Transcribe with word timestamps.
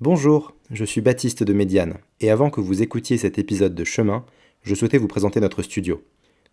Bonjour, 0.00 0.54
je 0.70 0.84
suis 0.84 1.00
Baptiste 1.00 1.42
de 1.42 1.52
Médiane, 1.52 1.98
et 2.20 2.30
avant 2.30 2.50
que 2.50 2.60
vous 2.60 2.82
écoutiez 2.82 3.18
cet 3.18 3.36
épisode 3.36 3.74
de 3.74 3.82
Chemin, 3.82 4.24
je 4.62 4.76
souhaitais 4.76 4.96
vous 4.96 5.08
présenter 5.08 5.40
notre 5.40 5.60
studio. 5.60 6.04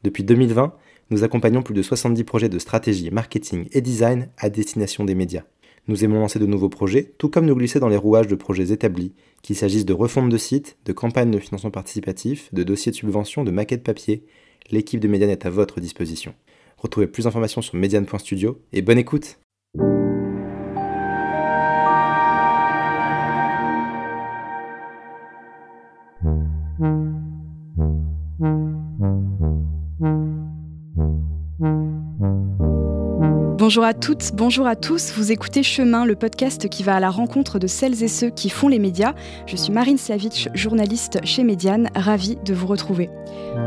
Depuis 0.01 0.23
2020, 0.23 0.73
nous 1.11 1.23
accompagnons 1.23 1.61
plus 1.61 1.75
de 1.75 1.83
70 1.83 2.23
projets 2.23 2.49
de 2.49 2.57
stratégie, 2.57 3.11
marketing 3.11 3.67
et 3.71 3.81
design 3.81 4.29
à 4.39 4.49
destination 4.49 5.05
des 5.05 5.13
médias. 5.13 5.43
Nous 5.87 6.03
aimons 6.03 6.21
lancer 6.21 6.39
de 6.39 6.47
nouveaux 6.47 6.69
projets, 6.69 7.11
tout 7.19 7.29
comme 7.29 7.45
nous 7.45 7.55
glisser 7.55 7.79
dans 7.79 7.87
les 7.87 7.97
rouages 7.97 8.25
de 8.25 8.33
projets 8.33 8.71
établis, 8.71 9.13
qu'il 9.43 9.55
s'agisse 9.55 9.85
de 9.85 9.93
refonte 9.93 10.29
de 10.29 10.39
sites, 10.39 10.77
de 10.85 10.93
campagnes 10.93 11.29
de 11.29 11.37
financement 11.37 11.69
participatif, 11.69 12.51
de 12.51 12.63
dossiers 12.63 12.91
de 12.91 12.97
subvention, 12.97 13.43
de 13.43 13.51
maquettes 13.51 13.83
papier. 13.83 14.23
L'équipe 14.71 14.99
de 14.99 15.07
Médiane 15.07 15.29
est 15.29 15.45
à 15.45 15.51
votre 15.51 15.79
disposition. 15.79 16.33
Retrouvez 16.79 17.05
plus 17.05 17.25
d'informations 17.25 17.61
sur 17.61 17.75
mediane.studio 17.75 18.59
et 18.73 18.81
bonne 18.81 18.97
écoute 18.97 19.37
Bonjour 33.57 33.85
à 33.85 33.93
toutes, 33.93 34.31
bonjour 34.33 34.67
à 34.67 34.75
tous. 34.75 35.13
Vous 35.15 35.31
écoutez 35.31 35.63
Chemin, 35.63 36.05
le 36.05 36.15
podcast 36.15 36.67
qui 36.67 36.83
va 36.83 36.97
à 36.97 36.99
la 36.99 37.09
rencontre 37.09 37.59
de 37.59 37.67
celles 37.67 38.03
et 38.03 38.09
ceux 38.09 38.29
qui 38.29 38.49
font 38.49 38.67
les 38.67 38.79
médias. 38.79 39.13
Je 39.45 39.55
suis 39.55 39.71
Marine 39.71 39.97
Slavitch, 39.97 40.49
journaliste 40.53 41.19
chez 41.23 41.43
Médiane, 41.43 41.89
ravie 41.95 42.37
de 42.43 42.53
vous 42.53 42.67
retrouver. 42.67 43.09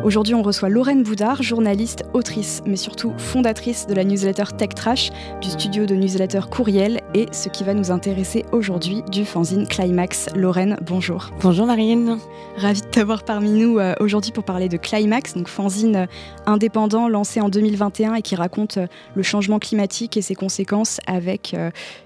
Aujourd'hui, 0.04 0.34
on 0.34 0.42
reçoit 0.42 0.68
Lorraine 0.68 1.02
Boudard, 1.02 1.42
journaliste, 1.42 2.04
autrice, 2.12 2.62
mais 2.66 2.76
surtout 2.76 3.14
fondatrice 3.16 3.86
de 3.86 3.94
la 3.94 4.04
newsletter 4.04 4.44
Tech 4.56 4.70
Trash, 4.76 5.10
du 5.40 5.48
studio 5.48 5.86
de 5.86 5.94
newsletter 5.94 6.42
Courriel 6.50 7.00
et 7.14 7.26
ce 7.32 7.48
qui 7.48 7.64
va 7.64 7.72
nous 7.72 7.90
intéresser 7.90 8.44
aujourd'hui 8.52 9.02
du 9.10 9.24
fanzine 9.24 9.66
Climax. 9.66 10.28
Lorraine, 10.34 10.76
bonjour. 10.82 11.30
Bonjour 11.40 11.66
Marine. 11.66 12.18
Ravie 12.58 12.82
de 12.82 12.87
t'avoir 12.98 13.22
parmi 13.22 13.52
nous 13.52 13.78
euh, 13.78 13.94
aujourd'hui 14.00 14.32
pour 14.32 14.42
parler 14.42 14.68
de 14.68 14.76
Climax, 14.76 15.34
donc 15.34 15.46
fanzine 15.46 15.94
euh, 15.94 16.06
indépendant 16.46 17.06
lancé 17.06 17.40
en 17.40 17.48
2021 17.48 18.14
et 18.14 18.22
qui 18.22 18.34
raconte 18.34 18.78
euh, 18.78 18.88
le 19.14 19.22
changement 19.22 19.60
climatique 19.60 20.16
et 20.16 20.20
ses 20.20 20.34
conséquences 20.34 20.98
avec, 21.06 21.54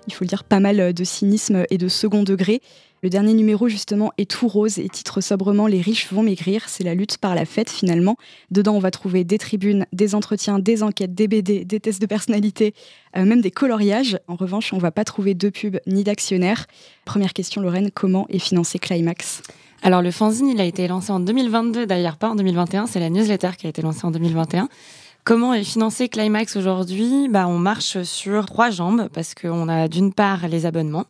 il 0.07 0.13
faut 0.13 0.25
le 0.25 0.29
dire, 0.29 0.45
pas 0.45 0.61
mal 0.61 0.93
de 0.93 1.05
cynisme 1.05 1.65
et 1.71 1.79
de 1.79 1.89
second 1.89 2.25
degré. 2.25 2.61
Le 3.03 3.09
dernier 3.09 3.33
numéro, 3.33 3.69
justement, 3.69 4.13
est 4.19 4.31
tout 4.31 4.49
rose 4.49 4.79
et 4.79 4.89
titre 4.91 5.23
sobrement 5.23 5.67
Les 5.67 5.81
riches 5.81 6.13
vont 6.13 6.23
maigrir. 6.23 6.69
C'est 6.69 6.85
la 6.85 6.95
lutte 6.95 7.17
par 7.17 7.35
la 7.35 7.47
fête, 7.47 7.71
finalement. 7.71 8.17
Dedans, 8.51 8.75
on 8.75 8.79
va 8.79 8.91
trouver 8.91 9.25
des 9.25 9.39
tribunes, 9.39 9.87
des 9.95 10.15
entretiens, 10.15 10.59
des 10.59 10.83
enquêtes, 10.83 11.15
des 11.15 11.27
BD, 11.27 11.65
des 11.65 11.81
tests 11.81 12.03
de 12.03 12.07
personnalité, 12.07 12.75
même 13.17 13.41
des 13.41 13.51
coloriages. 13.51 14.19
En 14.29 14.37
revanche, 14.37 14.75
on 14.75 14.77
ne 14.77 14.83
va 14.83 14.91
pas 14.91 15.05
trouver 15.05 15.33
de 15.33 15.49
pubs 15.49 15.81
ni 15.87 16.05
d'actionnaires. 16.05 16.67
Première 17.07 17.33
question, 17.33 17.63
Lorraine, 17.63 17.91
comment 17.91 18.27
est 18.29 18.39
financé 18.39 18.79
Climax? 18.79 19.43
Alors 19.83 20.01
le 20.01 20.11
fanzine, 20.13 20.49
il 20.49 20.61
a 20.61 20.65
été 20.65 20.87
lancé 20.87 21.11
en 21.11 21.21
2022, 21.21 21.87
d'ailleurs 21.87 22.17
pas 22.17 22.31
en 22.31 22.37
2021, 22.37 22.87
c'est 22.87 23.01
la 23.01 23.11
newsletter 23.11 23.51
qui 23.59 23.67
a 23.67 23.71
été 23.71 23.83
lancée 23.83 24.05
en 24.05 24.13
2021. 24.13 24.69
Comment 25.25 25.55
est 25.55 25.63
financé 25.63 26.09
Climax 26.09 26.57
aujourd'hui? 26.57 27.29
Bah, 27.29 27.47
On 27.47 27.57
marche 27.57 28.03
sur 28.03 28.47
trois 28.47 28.71
jambes 28.71 29.09
parce 29.13 29.35
qu'on 29.37 29.69
a 29.69 29.87
d'une 29.87 30.13
part 30.13 30.49
les 30.49 30.67
abonnements. 30.67 31.05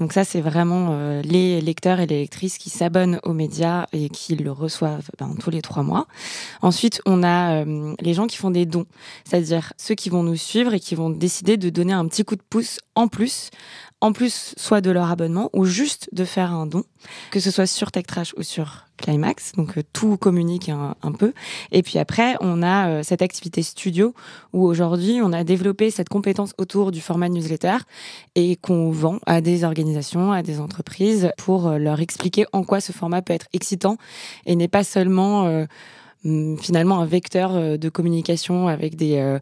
Donc 0.00 0.12
ça, 0.12 0.24
c'est 0.24 0.40
vraiment 0.40 0.88
euh, 0.90 1.22
les 1.22 1.60
lecteurs 1.60 2.00
et 2.00 2.06
les 2.08 2.22
lectrices 2.22 2.58
qui 2.58 2.70
s'abonnent 2.70 3.20
aux 3.22 3.32
médias 3.32 3.86
et 3.92 4.08
qui 4.08 4.34
le 4.34 4.50
reçoivent 4.50 5.08
ben, 5.16 5.36
tous 5.38 5.50
les 5.50 5.62
trois 5.62 5.84
mois. 5.84 6.08
Ensuite, 6.60 7.00
on 7.06 7.22
a 7.22 7.64
euh, 7.64 7.94
les 8.00 8.14
gens 8.14 8.26
qui 8.26 8.36
font 8.36 8.50
des 8.50 8.66
dons, 8.66 8.86
c'est-à-dire 9.24 9.72
ceux 9.76 9.94
qui 9.94 10.10
vont 10.10 10.24
nous 10.24 10.36
suivre 10.36 10.74
et 10.74 10.80
qui 10.80 10.96
vont 10.96 11.10
décider 11.10 11.56
de 11.56 11.70
donner 11.70 11.92
un 11.92 12.06
petit 12.08 12.24
coup 12.24 12.34
de 12.34 12.42
pouce 12.42 12.80
en 12.96 13.06
plus 13.06 13.50
en 14.02 14.12
plus 14.12 14.54
soit 14.56 14.80
de 14.80 14.90
leur 14.90 15.10
abonnement 15.10 15.48
ou 15.52 15.64
juste 15.64 16.08
de 16.12 16.24
faire 16.24 16.50
un 16.50 16.66
don, 16.66 16.82
que 17.30 17.38
ce 17.38 17.52
soit 17.52 17.66
sur 17.66 17.92
Tech 17.92 18.04
Trash 18.04 18.34
ou 18.36 18.42
sur 18.42 18.86
Climax. 18.96 19.52
Donc 19.52 19.78
euh, 19.78 19.82
tout 19.92 20.16
communique 20.16 20.68
un, 20.68 21.12
peu. 21.12 21.32
Et 21.70 21.82
puis 21.82 22.00
après, 22.00 22.34
on 22.40 22.64
a 22.64 22.88
euh, 22.88 23.02
cette 23.04 23.22
activité 23.22 23.62
studio 23.62 24.12
où 24.52 24.66
aujourd'hui, 24.66 25.20
on 25.22 25.32
a 25.32 25.44
développé 25.44 25.92
cette 25.92 26.08
compétence 26.08 26.52
autour 26.58 26.90
du 26.90 27.00
format 27.00 27.28
newsletter 27.28 27.76
et 28.34 28.56
qu'on 28.56 28.90
vend 28.90 29.20
à 29.24 29.40
des 29.40 29.62
organisations, 29.62 30.32
à 30.32 30.42
des 30.42 30.58
entreprises 30.58 31.30
pour 31.38 31.68
euh, 31.68 31.78
leur 31.78 32.00
expliquer 32.00 32.44
en 32.52 32.64
quoi 32.64 32.80
ce 32.80 32.90
format 32.90 33.22
peut 33.22 33.34
être 33.34 33.46
excitant 33.52 33.98
et 34.46 34.56
n'est 34.56 34.68
pas 34.68 34.84
seulement 34.84 35.66
finalement 36.24 37.00
un 37.00 37.06
vecteur 37.06 37.78
de 37.78 37.88
communication 37.88 38.68
avec 38.68 38.96
des, 38.96 39.38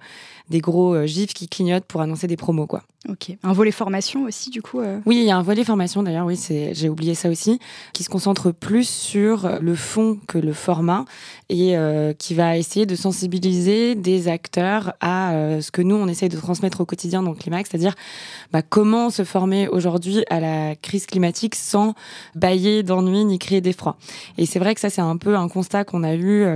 des 0.48 0.60
gros 0.60 1.06
gifs 1.06 1.34
qui 1.34 1.48
clignotent 1.48 1.84
pour 1.84 2.00
annoncer 2.00 2.26
des 2.26 2.36
promos 2.36 2.66
quoi. 2.66 2.82
Ok. 3.08 3.34
Un 3.42 3.54
volet 3.54 3.70
formation 3.70 4.24
aussi, 4.24 4.50
du 4.50 4.60
coup 4.60 4.80
euh 4.80 5.00
Oui, 5.06 5.16
il 5.16 5.24
y 5.24 5.30
a 5.30 5.36
un 5.36 5.42
volet 5.42 5.64
formation, 5.64 6.02
d'ailleurs, 6.02 6.26
oui, 6.26 6.38
j'ai 6.72 6.88
oublié 6.90 7.14
ça 7.14 7.30
aussi, 7.30 7.58
qui 7.94 8.04
se 8.04 8.10
concentre 8.10 8.50
plus 8.50 8.86
sur 8.86 9.58
le 9.58 9.74
fond 9.74 10.18
que 10.28 10.36
le 10.36 10.52
format 10.52 11.06
et 11.48 11.78
euh, 11.78 12.12
qui 12.12 12.34
va 12.34 12.58
essayer 12.58 12.84
de 12.84 12.94
sensibiliser 12.94 13.94
des 13.94 14.28
acteurs 14.28 14.92
à 15.00 15.32
euh, 15.32 15.62
ce 15.62 15.70
que 15.70 15.80
nous, 15.80 15.94
on 15.94 16.08
essaye 16.08 16.28
de 16.28 16.36
transmettre 16.36 16.82
au 16.82 16.84
quotidien 16.84 17.22
dans 17.22 17.32
Climax, 17.32 17.70
c'est-à-dire 17.70 17.94
bah, 18.52 18.60
comment 18.60 19.08
se 19.08 19.24
former 19.24 19.66
aujourd'hui 19.68 20.22
à 20.28 20.38
la 20.38 20.76
crise 20.76 21.06
climatique 21.06 21.54
sans 21.54 21.94
bailler 22.34 22.82
d'ennui 22.82 23.24
ni 23.24 23.38
créer 23.38 23.62
d'effroi. 23.62 23.96
Et 24.36 24.44
c'est 24.44 24.58
vrai 24.58 24.74
que 24.74 24.80
ça, 24.80 24.90
c'est 24.90 25.00
un 25.00 25.16
peu 25.16 25.36
un 25.36 25.48
constat 25.48 25.84
qu'on 25.84 26.02
a 26.02 26.14
eu 26.14 26.46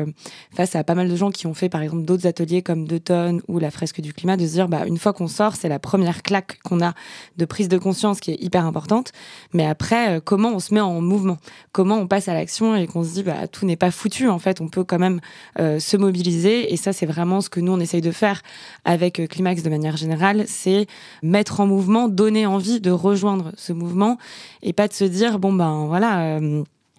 face 0.54 0.76
à 0.76 0.84
pas 0.84 0.94
mal 0.94 1.08
de 1.08 1.16
gens 1.16 1.30
qui 1.30 1.46
ont 1.46 1.54
fait, 1.54 1.70
par 1.70 1.80
exemple, 1.80 2.04
d'autres 2.04 2.26
ateliers 2.26 2.60
comme 2.60 2.86
Deux 2.86 3.00
tonnes 3.00 3.40
ou 3.48 3.58
la 3.58 3.70
fresque 3.70 4.02
du 4.02 4.12
climat, 4.12 4.36
de 4.36 4.46
se 4.46 4.52
dire, 4.52 4.68
bah, 4.68 4.86
une 4.86 4.98
fois 4.98 5.14
qu'on 5.14 5.28
sort, 5.28 5.56
c'est 5.56 5.70
la 5.70 5.78
première 5.78 6.22
classe 6.22 6.33
qu'on 6.42 6.80
a 6.80 6.94
de 7.36 7.44
prise 7.44 7.68
de 7.68 7.78
conscience 7.78 8.20
qui 8.20 8.30
est 8.30 8.42
hyper 8.42 8.64
importante. 8.66 9.12
Mais 9.52 9.66
après, 9.66 10.16
euh, 10.16 10.20
comment 10.22 10.50
on 10.50 10.58
se 10.58 10.72
met 10.74 10.80
en 10.80 11.00
mouvement? 11.00 11.38
Comment 11.72 11.96
on 11.96 12.06
passe 12.06 12.28
à 12.28 12.34
l'action 12.34 12.76
et 12.76 12.86
qu'on 12.86 13.04
se 13.04 13.14
dit, 13.14 13.22
bah, 13.22 13.46
tout 13.48 13.66
n'est 13.66 13.76
pas 13.76 13.90
foutu. 13.90 14.28
En 14.28 14.38
fait, 14.38 14.60
on 14.60 14.68
peut 14.68 14.84
quand 14.84 14.98
même 14.98 15.20
euh, 15.58 15.78
se 15.78 15.96
mobiliser. 15.96 16.72
Et 16.72 16.76
ça, 16.76 16.92
c'est 16.92 17.06
vraiment 17.06 17.40
ce 17.40 17.48
que 17.48 17.60
nous, 17.60 17.72
on 17.72 17.80
essaye 17.80 18.00
de 18.00 18.10
faire 18.10 18.42
avec 18.84 19.20
euh, 19.20 19.26
Climax 19.26 19.62
de 19.62 19.70
manière 19.70 19.96
générale. 19.96 20.44
C'est 20.46 20.86
mettre 21.22 21.60
en 21.60 21.66
mouvement, 21.66 22.08
donner 22.08 22.46
envie 22.46 22.80
de 22.80 22.90
rejoindre 22.90 23.52
ce 23.56 23.72
mouvement 23.72 24.18
et 24.62 24.72
pas 24.72 24.88
de 24.88 24.92
se 24.92 25.04
dire, 25.04 25.38
bon, 25.38 25.52
ben 25.52 25.86
voilà. 25.86 26.38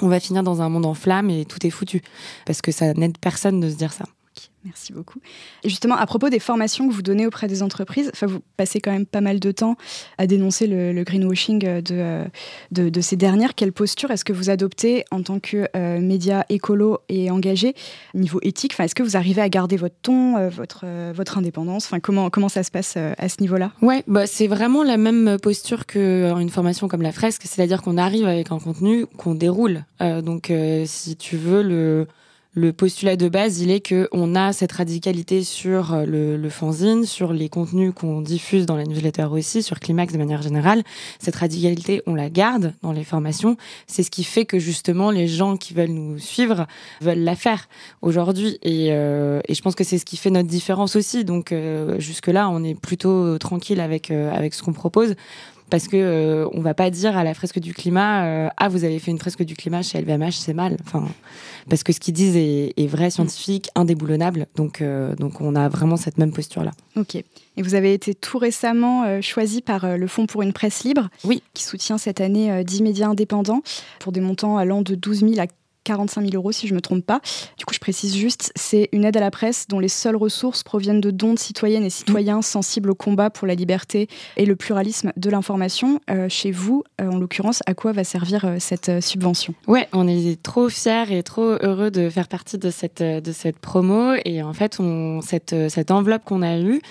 on 0.01 0.07
va 0.07 0.19
finir 0.19 0.43
dans 0.43 0.61
un 0.61 0.69
monde 0.69 0.85
en 0.85 0.93
flammes 0.93 1.29
et 1.29 1.45
tout 1.45 1.65
est 1.65 1.69
foutu. 1.69 2.01
Parce 2.45 2.61
que 2.61 2.71
ça 2.71 2.93
n'aide 2.93 3.17
personne 3.17 3.59
de 3.59 3.69
se 3.69 3.75
dire 3.75 3.93
ça. 3.93 4.05
Merci 4.65 4.93
beaucoup. 4.93 5.19
Justement, 5.63 5.95
à 5.95 6.05
propos 6.07 6.29
des 6.29 6.39
formations 6.39 6.87
que 6.87 6.93
vous 6.93 7.03
donnez 7.03 7.27
auprès 7.27 7.47
des 7.47 7.61
entreprises, 7.61 8.11
vous 8.23 8.39
passez 8.57 8.81
quand 8.81 8.91
même 8.91 9.05
pas 9.05 9.21
mal 9.21 9.39
de 9.39 9.51
temps 9.51 9.75
à 10.17 10.25
dénoncer 10.25 10.65
le, 10.65 11.03
greenwashing 11.03 11.81
de, 11.81 13.01
ces 13.01 13.15
dernières. 13.15 13.53
Quelle 13.53 13.71
posture 13.71 14.09
est-ce 14.09 14.25
que 14.25 14.33
vous 14.33 14.49
adoptez 14.49 15.05
en 15.11 15.21
tant 15.21 15.39
que 15.39 15.67
euh, 15.75 15.99
média 15.99 16.45
écolo 16.49 16.99
et 17.09 17.29
engagé 17.29 17.75
niveau 18.15 18.39
éthique? 18.41 18.73
Est-ce 18.79 18.95
que 18.95 19.03
vous 19.03 19.15
arrivez 19.15 19.43
à 19.43 19.49
garder 19.49 19.77
votre 19.77 19.95
ton, 20.01 20.37
euh, 20.37 20.49
votre, 20.49 20.81
euh, 20.83 21.13
votre 21.15 21.37
indépendance? 21.37 21.91
Comment, 22.01 22.31
comment 22.31 22.49
ça 22.49 22.63
se 22.63 22.71
passe 22.71 22.97
à 22.97 23.29
ce 23.29 23.41
niveau-là? 23.41 23.71
Ouais, 23.83 24.03
bah, 24.07 24.25
c'est 24.25 24.47
vraiment 24.47 24.83
la 24.83 24.97
même 24.97 25.37
posture 25.39 25.85
qu'une 25.85 26.49
formation 26.49 26.87
comme 26.87 27.03
la 27.03 27.11
fresque, 27.11 27.43
c'est-à-dire 27.45 27.83
qu'on 27.83 27.97
arrive 27.97 28.25
avec 28.25 28.51
un 28.51 28.59
contenu 28.59 29.05
qu'on 29.05 29.35
déroule. 29.35 29.85
donc, 29.99 30.51
si 30.85 31.15
tu 31.17 31.37
veux, 31.37 31.61
le 31.61 32.07
le 32.55 32.71
postulat 32.71 33.17
de 33.17 33.27
base, 33.27 33.59
il 33.59 33.69
est 33.69 33.81
que 33.81 34.07
on 34.13 34.33
a 34.33 34.53
cette 34.53 34.71
radicalité 34.71 35.43
sur 35.43 35.93
euh, 35.93 36.05
le, 36.05 36.37
le 36.37 36.49
fanzine, 36.49 37.03
sur 37.03 37.33
les 37.33 37.49
contenus 37.49 37.91
qu'on 37.93 38.21
diffuse 38.21 38.65
dans 38.65 38.77
la 38.77 38.85
newsletter 38.85 39.25
aussi, 39.25 39.61
sur 39.61 39.81
Climax 39.81 40.13
de 40.13 40.17
manière 40.17 40.41
générale. 40.41 40.81
Cette 41.19 41.35
radicalité, 41.35 42.01
on 42.07 42.15
la 42.15 42.29
garde 42.29 42.73
dans 42.81 42.93
les 42.93 43.03
formations. 43.03 43.57
C'est 43.87 44.03
ce 44.03 44.09
qui 44.09 44.23
fait 44.23 44.45
que 44.45 44.57
justement 44.57 45.11
les 45.11 45.27
gens 45.27 45.57
qui 45.57 45.73
veulent 45.73 45.89
nous 45.89 46.17
suivre 46.17 46.65
veulent 47.01 47.23
la 47.23 47.35
faire 47.35 47.67
aujourd'hui. 48.01 48.57
Et, 48.63 48.87
euh, 48.91 49.41
et 49.49 49.53
je 49.53 49.61
pense 49.61 49.75
que 49.75 49.83
c'est 49.83 49.97
ce 49.97 50.05
qui 50.05 50.15
fait 50.15 50.29
notre 50.31 50.47
différence 50.47 50.95
aussi. 50.95 51.25
Donc 51.25 51.51
euh, 51.51 51.99
jusque 51.99 52.27
là, 52.27 52.49
on 52.49 52.63
est 52.63 52.79
plutôt 52.79 53.37
tranquille 53.37 53.81
avec 53.81 54.11
avec 54.11 54.53
ce 54.53 54.63
qu'on 54.63 54.73
propose 54.73 55.15
parce 55.69 55.87
que 55.87 55.97
euh, 55.97 56.47
on 56.53 56.61
va 56.61 56.73
pas 56.73 56.89
dire 56.89 57.17
à 57.17 57.23
la 57.23 57.33
fresque 57.33 57.59
du 57.59 57.73
climat 57.73 58.25
euh, 58.25 58.49
ah 58.57 58.69
vous 58.69 58.83
avez 58.83 58.99
fait 58.99 59.11
une 59.11 59.19
fresque 59.19 59.43
du 59.43 59.55
climat 59.55 59.81
chez 59.81 59.99
LVMH 60.01 60.33
c'est 60.33 60.53
mal. 60.53 60.77
Enfin 60.85 61.07
parce 61.69 61.83
que 61.83 61.91
ce 61.91 61.99
qu'ils 61.99 62.13
disent 62.13 62.37
est, 62.37 62.87
vrai 62.87 63.09
scientifique 63.09 63.69
indéboulonnable. 63.75 64.47
Donc 64.55 64.81
euh, 64.81 65.15
donc 65.15 65.41
on 65.41 65.55
a 65.55 65.69
vraiment 65.69 65.97
cette 65.97 66.17
même 66.17 66.31
posture 66.31 66.63
là 66.63 66.71
ok. 66.95 67.15
Et 67.15 67.61
vous 67.61 67.75
avez 67.75 67.93
été 67.93 68.13
tout 68.13 68.37
récemment 68.37 69.21
choisi 69.21 69.61
par 69.61 69.97
le 69.97 70.07
Fonds 70.07 70.25
pour 70.25 70.41
une 70.41 70.51
presse 70.51 70.83
libre 70.83 71.09
oui. 71.23 71.41
qui 71.53 71.63
soutient 71.63 71.97
cette 71.97 72.19
année 72.19 72.63
10 72.63 72.83
médias 72.83 73.07
indépendants 73.07 73.61
pour 73.99 74.11
des 74.11 74.19
montants 74.19 74.57
allant 74.57 74.81
de 74.81 74.93
12 74.93 75.21
000 75.21 75.33
à 75.39 75.47
45 75.85 76.21
000 76.21 76.35
euros 76.35 76.51
si 76.51 76.67
je 76.67 76.73
ne 76.73 76.75
me 76.75 76.81
trompe 76.81 77.05
pas. 77.05 77.21
Du 77.57 77.63
coup, 77.63 77.73
je 77.73 77.79
précise 77.79 78.17
juste, 78.17 78.51
c'est 78.55 78.89
une 78.91 79.05
aide 79.05 79.15
à 79.15 79.21
la 79.21 79.31
presse 79.31 79.67
dont 79.69 79.79
les 79.79 79.87
seules 79.87 80.17
ressources 80.17 80.63
proviennent 80.63 80.99
de 80.99 81.11
dons 81.11 81.33
de 81.33 81.39
citoyennes 81.39 81.85
et 81.85 81.89
citoyens 81.89 82.41
sensibles 82.41 82.89
au 82.89 82.95
combat 82.95 83.29
pour 83.29 83.47
la 83.47 83.55
liberté 83.55 84.09
et 84.35 84.45
le 84.45 84.55
pluralisme 84.55 85.13
de 85.15 85.29
l'information. 85.29 86.01
Euh, 86.09 86.27
chez 86.27 86.51
vous, 86.51 86.83
euh, 86.99 87.09
en 87.09 87.17
l'occurrence, 87.17 87.61
à 87.67 87.73
quoi 87.73 87.93
va 87.93 88.03
servir 88.03 88.55
cette 88.59 89.01
subvention? 89.01 89.53
Ouais, 89.67 89.87
on 89.93 90.07
est 90.07 90.41
trop 90.41 90.67
fiers 90.67 91.05
et 91.11 91.23
trop 91.23 91.57
heureux 91.61 91.91
de 91.91 92.09
faire 92.09 92.27
partie 92.27 92.57
de 92.57 92.69
cette, 92.71 93.03
de 93.03 93.31
cette 93.31 93.59
promo. 93.59 94.13
Et 94.25 94.41
en 94.41 94.53
fait, 94.53 94.79
on, 94.79 95.21
cette, 95.21 95.55
cette 95.69 95.91
enveloppe 95.91 96.23
qu'on 96.25 96.41
a 96.41 96.57
eue 96.57 96.81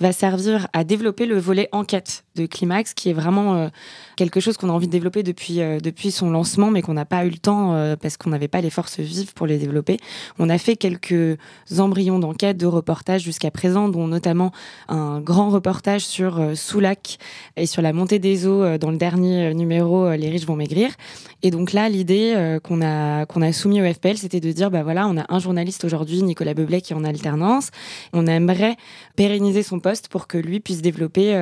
va 0.00 0.12
servir 0.12 0.66
à 0.72 0.84
développer 0.84 1.26
le 1.26 1.38
volet 1.38 1.68
enquête 1.72 2.24
de 2.34 2.46
Climax, 2.46 2.94
qui 2.94 3.10
est 3.10 3.12
vraiment 3.12 3.70
quelque 4.16 4.40
chose 4.40 4.56
qu'on 4.56 4.70
a 4.70 4.72
envie 4.72 4.86
de 4.86 4.92
développer 4.92 5.22
depuis, 5.22 5.58
depuis 5.82 6.10
son 6.10 6.30
lancement, 6.30 6.70
mais 6.70 6.82
qu'on 6.82 6.94
n'a 6.94 7.04
pas 7.04 7.24
eu 7.24 7.30
le 7.30 7.38
temps 7.38 7.96
parce 8.00 8.16
qu'on 8.16 8.32
n'avait 8.40 8.48
pas 8.48 8.62
les 8.62 8.70
forces 8.70 8.98
vives 8.98 9.34
pour 9.34 9.46
les 9.46 9.58
développer. 9.58 9.98
On 10.38 10.48
a 10.48 10.56
fait 10.56 10.74
quelques 10.74 11.36
embryons 11.78 12.18
d'enquête, 12.18 12.56
de 12.56 12.66
reportages 12.66 13.22
jusqu'à 13.22 13.50
présent, 13.50 13.88
dont 13.88 14.08
notamment 14.08 14.50
un 14.88 15.20
grand 15.20 15.50
reportage 15.50 16.00
sur 16.00 16.40
euh, 16.40 16.54
Soulac 16.54 17.18
et 17.56 17.66
sur 17.66 17.82
la 17.82 17.92
montée 17.92 18.18
des 18.18 18.46
eaux 18.46 18.62
euh, 18.62 18.78
dans 18.78 18.90
le 18.90 18.96
dernier 18.96 19.48
euh, 19.48 19.52
numéro 19.52 20.10
Les 20.12 20.30
riches 20.30 20.46
vont 20.46 20.56
maigrir. 20.56 20.90
Et 21.42 21.50
donc 21.50 21.72
là, 21.72 21.88
l'idée 21.88 22.58
qu'on 22.62 22.82
a, 22.82 23.24
qu'on 23.26 23.42
a 23.42 23.52
soumis 23.52 23.80
au 23.80 23.92
FPL, 23.92 24.18
c'était 24.18 24.40
de 24.40 24.52
dire, 24.52 24.70
bah 24.70 24.82
voilà, 24.82 25.06
on 25.08 25.16
a 25.16 25.24
un 25.28 25.38
journaliste 25.38 25.84
aujourd'hui, 25.84 26.22
Nicolas 26.22 26.54
Beblet, 26.54 26.80
qui 26.80 26.92
est 26.92 26.96
en 26.96 27.04
alternance. 27.04 27.70
On 28.12 28.26
aimerait 28.26 28.76
pérenniser 29.16 29.62
son 29.62 29.80
poste 29.80 30.08
pour 30.08 30.26
que 30.26 30.36
lui 30.36 30.60
puisse 30.60 30.82
développer 30.82 31.32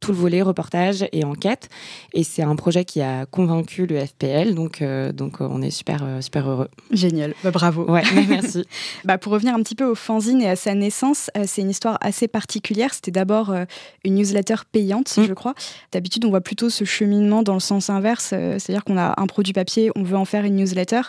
tout 0.00 0.12
le 0.12 0.16
volet 0.16 0.40
reportage 0.40 1.04
et 1.12 1.24
enquête. 1.24 1.68
Et 2.14 2.24
c'est 2.24 2.42
un 2.42 2.56
projet 2.56 2.86
qui 2.86 3.02
a 3.02 3.26
convaincu 3.26 3.86
le 3.86 4.04
FPL, 4.04 4.54
donc, 4.54 4.82
donc 5.12 5.40
on 5.40 5.60
est 5.60 5.70
super 5.70 6.02
euh, 6.02 6.20
super, 6.42 6.50
heureux. 6.50 6.68
Génial, 6.90 7.34
bah, 7.42 7.50
bravo. 7.50 7.90
Ouais, 7.90 8.02
merci. 8.28 8.64
bah, 9.04 9.18
pour 9.18 9.32
revenir 9.32 9.54
un 9.54 9.62
petit 9.62 9.74
peu 9.74 9.84
au 9.84 9.94
fanzine 9.94 10.42
et 10.42 10.48
à 10.48 10.56
sa 10.56 10.74
naissance, 10.74 11.30
euh, 11.36 11.44
c'est 11.46 11.62
une 11.62 11.70
histoire 11.70 11.98
assez 12.00 12.28
particulière. 12.28 12.94
C'était 12.94 13.10
d'abord 13.10 13.50
euh, 13.50 13.64
une 14.04 14.16
newsletter 14.16 14.56
payante, 14.70 15.16
mm. 15.16 15.24
je 15.24 15.32
crois. 15.32 15.54
D'habitude, 15.92 16.24
on 16.24 16.30
voit 16.30 16.40
plutôt 16.40 16.70
ce 16.70 16.84
cheminement 16.84 17.42
dans 17.42 17.54
le 17.54 17.60
sens 17.60 17.90
inverse, 17.90 18.26
c'est-à-dire 18.28 18.84
qu'on 18.84 18.98
a 18.98 19.14
un 19.20 19.26
produit 19.26 19.52
papier, 19.52 19.90
on 19.96 20.02
veut 20.02 20.16
en 20.16 20.24
faire 20.24 20.44
une 20.44 20.56
newsletter. 20.56 21.02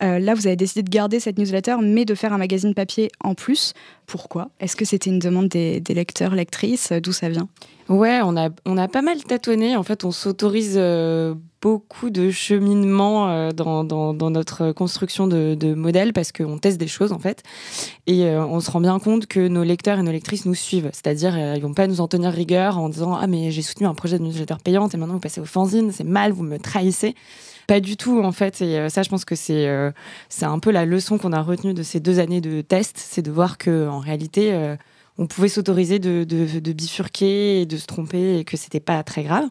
Là, 0.00 0.34
vous 0.34 0.46
avez 0.46 0.56
décidé 0.56 0.82
de 0.82 0.90
garder 0.90 1.20
cette 1.20 1.38
newsletter, 1.38 1.76
mais 1.82 2.04
de 2.04 2.14
faire 2.14 2.32
un 2.32 2.38
magazine 2.38 2.74
papier 2.74 3.10
en 3.22 3.34
plus. 3.34 3.72
Pourquoi? 4.06 4.50
Est-ce 4.60 4.76
que 4.76 4.84
c'était 4.84 5.10
une 5.10 5.18
demande 5.18 5.48
des, 5.48 5.82
lecteurs, 5.88 6.34
lectrices? 6.34 6.92
D'où 6.92 7.12
ça 7.12 7.28
vient? 7.28 7.48
Ouais, 7.88 8.20
on 8.22 8.36
a, 8.36 8.50
on 8.66 8.76
a 8.76 8.88
pas 8.88 9.02
mal 9.02 9.22
tâtonné. 9.24 9.76
En 9.76 9.82
fait, 9.82 10.04
on 10.04 10.10
s'autorise 10.10 10.78
beaucoup 11.64 12.10
de 12.10 12.30
cheminement 12.30 13.30
euh, 13.30 13.50
dans, 13.50 13.84
dans, 13.84 14.30
notre 14.30 14.72
construction 14.72 15.26
de, 15.26 15.56
de 15.58 15.72
modèles 15.72 16.12
parce 16.12 16.30
qu'on 16.30 16.58
teste 16.58 16.78
des 16.78 16.86
choses 16.86 17.10
en 17.10 17.18
fait 17.18 17.42
et 18.06 18.26
euh, 18.26 18.44
on 18.44 18.60
se 18.60 18.70
rend 18.70 18.82
bien 18.82 18.98
compte 18.98 19.26
que 19.26 19.48
nos 19.48 19.62
lecteurs 19.62 19.98
et 19.98 20.02
nos 20.02 20.12
lectrices 20.12 20.44
nous 20.44 20.54
suivent. 20.54 20.90
C'est-à-dire 20.92 21.34
euh, 21.34 21.54
ils 21.56 21.62
vont 21.62 21.72
pas 21.72 21.86
nous 21.86 22.02
en 22.02 22.06
tenir 22.06 22.32
rigueur 22.32 22.76
en 22.76 22.90
disant 22.90 23.14
ah 23.14 23.26
mais 23.26 23.50
j'ai 23.50 23.62
soutenu 23.62 23.86
un 23.86 23.94
projet 23.94 24.18
de 24.18 24.24
newsletter 24.24 24.56
payante 24.62 24.92
et 24.92 24.98
maintenant 24.98 25.14
vous 25.14 25.20
passez 25.20 25.40
au 25.40 25.46
fanzine, 25.46 25.90
c'est 25.90 26.04
mal, 26.04 26.32
vous 26.32 26.42
me 26.42 26.58
trahissez. 26.58 27.14
Pas 27.66 27.80
du 27.80 27.96
tout 27.96 28.22
en 28.22 28.32
fait 28.32 28.60
et 28.60 28.88
ça 28.90 29.02
je 29.02 29.08
pense 29.08 29.24
que 29.24 29.34
c'est 29.34 29.68
c'est 30.28 30.44
un 30.44 30.58
peu 30.58 30.70
la 30.70 30.84
leçon 30.84 31.18
qu'on 31.18 31.32
a 31.32 31.42
retenue 31.42 31.74
de 31.74 31.82
ces 31.82 32.00
deux 32.00 32.18
années 32.18 32.40
de 32.40 32.60
test, 32.60 32.96
c'est 32.98 33.22
de 33.22 33.30
voir 33.30 33.58
que 33.58 33.88
en 33.88 34.00
réalité 34.00 34.76
on 35.16 35.26
pouvait 35.26 35.48
s'autoriser 35.48 35.98
de, 35.98 36.72
bifurquer 36.72 37.62
et 37.62 37.66
de 37.66 37.76
se 37.76 37.86
tromper 37.86 38.38
et 38.38 38.44
que 38.44 38.56
c'était 38.56 38.80
pas 38.80 39.02
très 39.02 39.22
grave 39.22 39.48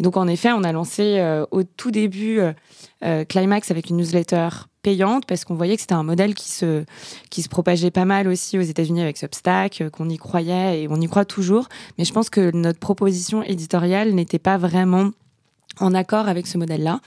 donc, 0.00 0.16
en 0.16 0.26
effet, 0.26 0.50
on 0.52 0.64
a 0.64 0.72
lancé 0.72 1.18
euh, 1.18 1.44
au 1.50 1.62
tout 1.62 1.90
début 1.90 2.40
euh, 2.40 2.52
euh, 3.04 3.24
Climax 3.24 3.70
avec 3.70 3.90
une 3.90 3.98
newsletter 3.98 4.48
payante 4.82 5.26
parce 5.26 5.44
qu'on 5.44 5.54
voyait 5.54 5.74
que 5.74 5.82
c'était 5.82 5.94
un 5.94 6.02
modèle 6.02 6.34
qui 6.34 6.50
se, 6.50 6.84
qui 7.28 7.42
se 7.42 7.50
propageait 7.50 7.90
pas 7.90 8.06
mal 8.06 8.26
aussi 8.26 8.58
aux 8.58 8.62
États-Unis 8.62 9.02
avec 9.02 9.18
Substack, 9.18 9.82
qu'on 9.92 10.08
y 10.08 10.16
croyait 10.16 10.82
et 10.82 10.88
on 10.88 10.98
y 11.00 11.06
croit 11.06 11.26
toujours. 11.26 11.68
Mais 11.98 12.06
je 12.06 12.14
pense 12.14 12.30
que 12.30 12.50
notre 12.56 12.78
proposition 12.78 13.42
éditoriale 13.42 14.14
n'était 14.14 14.38
pas 14.38 14.56
vraiment 14.56 15.10
en 15.80 15.94
accord 15.94 16.28
avec 16.28 16.46
ce 16.46 16.56
modèle-là. 16.56 17.00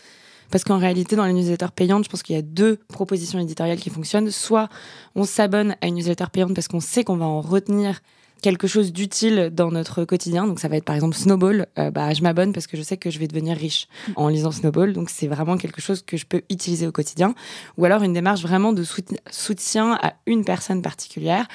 Parce 0.53 0.63
qu'en 0.63 0.77
réalité, 0.77 1.15
dans 1.15 1.25
les 1.25 1.33
newsletters 1.33 1.71
payantes, 1.75 2.03
je 2.03 2.09
pense 2.09 2.21
qu'il 2.21 2.35
y 2.35 2.37
a 2.37 2.43
deux 2.43 2.75
propositions 2.87 3.39
éditoriales 3.39 3.79
qui 3.79 3.89
fonctionnent. 3.89 4.29
Soit 4.29 4.69
on 5.15 5.23
s'abonne 5.23 5.75
à 5.81 5.87
une 5.87 5.95
newsletter 5.95 6.25
payante 6.31 6.53
parce 6.53 6.67
qu'on 6.67 6.79
sait 6.79 7.03
qu'on 7.03 7.17
va 7.17 7.25
en 7.25 7.41
retenir 7.41 8.01
quelque 8.43 8.67
chose 8.67 8.91
d'utile 8.91 9.49
dans 9.51 9.71
notre 9.71 10.03
quotidien. 10.03 10.45
Donc 10.45 10.59
ça 10.59 10.67
va 10.67 10.75
être 10.75 10.83
par 10.83 10.95
exemple 10.95 11.15
Snowball. 11.15 11.65
Euh, 11.79 11.89
bah, 11.89 12.13
je 12.13 12.21
m'abonne 12.21 12.53
parce 12.53 12.67
que 12.67 12.77
je 12.77 12.83
sais 12.83 12.97
que 12.97 13.09
je 13.09 13.17
vais 13.17 13.27
devenir 13.27 13.57
riche 13.57 13.87
en 14.15 14.27
lisant 14.27 14.51
Snowball. 14.51 14.93
Donc 14.93 15.09
c'est 15.09 15.27
vraiment 15.27 15.57
quelque 15.57 15.81
chose 15.81 16.03
que 16.03 16.17
je 16.17 16.25
peux 16.25 16.41
utiliser 16.51 16.85
au 16.85 16.91
quotidien. 16.91 17.33
Ou 17.77 17.85
alors 17.85 18.03
une 18.03 18.13
démarche 18.13 18.41
vraiment 18.41 18.73
de 18.73 18.83
soutien 19.31 19.97
à 20.01 20.13
une 20.27 20.43
personne 20.43 20.81
particulière. 20.81 21.47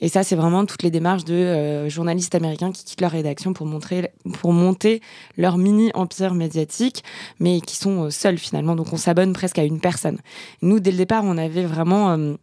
Et 0.00 0.08
ça, 0.08 0.22
c'est 0.22 0.36
vraiment 0.36 0.66
toutes 0.66 0.82
les 0.82 0.90
démarches 0.90 1.24
de 1.24 1.34
euh, 1.34 1.88
journalistes 1.88 2.34
américains 2.34 2.70
qui 2.72 2.84
quittent 2.84 3.00
leur 3.00 3.12
rédaction 3.12 3.54
pour, 3.54 3.66
montrer, 3.66 4.12
pour 4.40 4.52
monter 4.52 5.00
leur 5.38 5.56
mini-empire 5.56 6.34
médiatique, 6.34 7.02
mais 7.40 7.62
qui 7.62 7.76
sont 7.76 8.04
euh, 8.04 8.10
seuls 8.10 8.38
finalement. 8.38 8.76
Donc 8.76 8.92
on 8.92 8.98
s'abonne 8.98 9.32
presque 9.32 9.58
à 9.58 9.64
une 9.64 9.80
personne. 9.80 10.18
Nous, 10.60 10.78
dès 10.78 10.90
le 10.90 10.98
départ, 10.98 11.24
on 11.24 11.38
avait 11.38 11.64
vraiment 11.64 12.36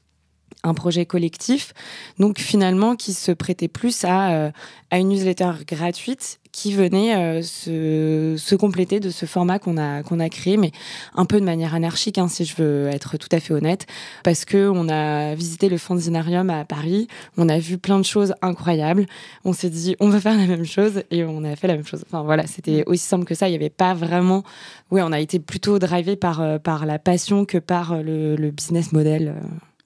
un 0.63 0.73
projet 0.73 1.05
collectif, 1.05 1.73
donc 2.19 2.39
finalement 2.39 2.95
qui 2.95 3.13
se 3.13 3.31
prêtait 3.31 3.67
plus 3.67 4.03
à, 4.05 4.31
euh, 4.31 4.51
à 4.91 4.99
une 4.99 5.09
newsletter 5.09 5.51
gratuite 5.67 6.39
qui 6.51 6.73
venait 6.73 7.15
euh, 7.15 7.41
se, 7.41 8.35
se, 8.37 8.55
compléter 8.55 8.99
de 8.99 9.09
ce 9.09 9.25
format 9.25 9.57
qu'on 9.57 9.77
a, 9.77 10.03
qu'on 10.03 10.19
a 10.19 10.29
créé, 10.29 10.57
mais 10.57 10.71
un 11.15 11.25
peu 11.25 11.39
de 11.39 11.45
manière 11.45 11.73
anarchique, 11.73 12.17
hein, 12.17 12.27
si 12.27 12.43
je 12.43 12.55
veux 12.57 12.87
être 12.87 13.17
tout 13.17 13.29
à 13.31 13.39
fait 13.39 13.53
honnête, 13.53 13.87
parce 14.23 14.43
que 14.43 14.69
on 14.69 14.89
a 14.89 15.33
visité 15.33 15.69
le 15.69 15.77
Fanzinarium 15.77 16.49
à 16.49 16.65
Paris, 16.65 17.07
on 17.37 17.47
a 17.47 17.57
vu 17.57 17.77
plein 17.77 17.99
de 17.99 18.05
choses 18.05 18.33
incroyables, 18.41 19.05
on 19.45 19.53
s'est 19.53 19.69
dit 19.69 19.95
on 19.99 20.09
va 20.09 20.19
faire 20.19 20.37
la 20.37 20.45
même 20.45 20.65
chose 20.65 21.03
et 21.09 21.23
on 21.23 21.43
a 21.43 21.55
fait 21.55 21.67
la 21.67 21.75
même 21.75 21.85
chose. 21.85 22.03
Enfin 22.07 22.23
voilà, 22.23 22.45
c'était 22.47 22.83
aussi 22.85 23.05
simple 23.05 23.25
que 23.25 23.35
ça. 23.35 23.47
Il 23.47 23.51
n'y 23.51 23.57
avait 23.57 23.69
pas 23.69 23.93
vraiment, 23.93 24.43
oui, 24.91 25.01
on 25.01 25.11
a 25.11 25.19
été 25.19 25.39
plutôt 25.39 25.79
drivé 25.79 26.17
par, 26.17 26.41
euh, 26.41 26.59
par 26.59 26.85
la 26.85 26.99
passion 26.99 27.45
que 27.45 27.57
par 27.57 28.03
le, 28.03 28.35
le 28.35 28.51
business 28.51 28.91
model. 28.91 29.35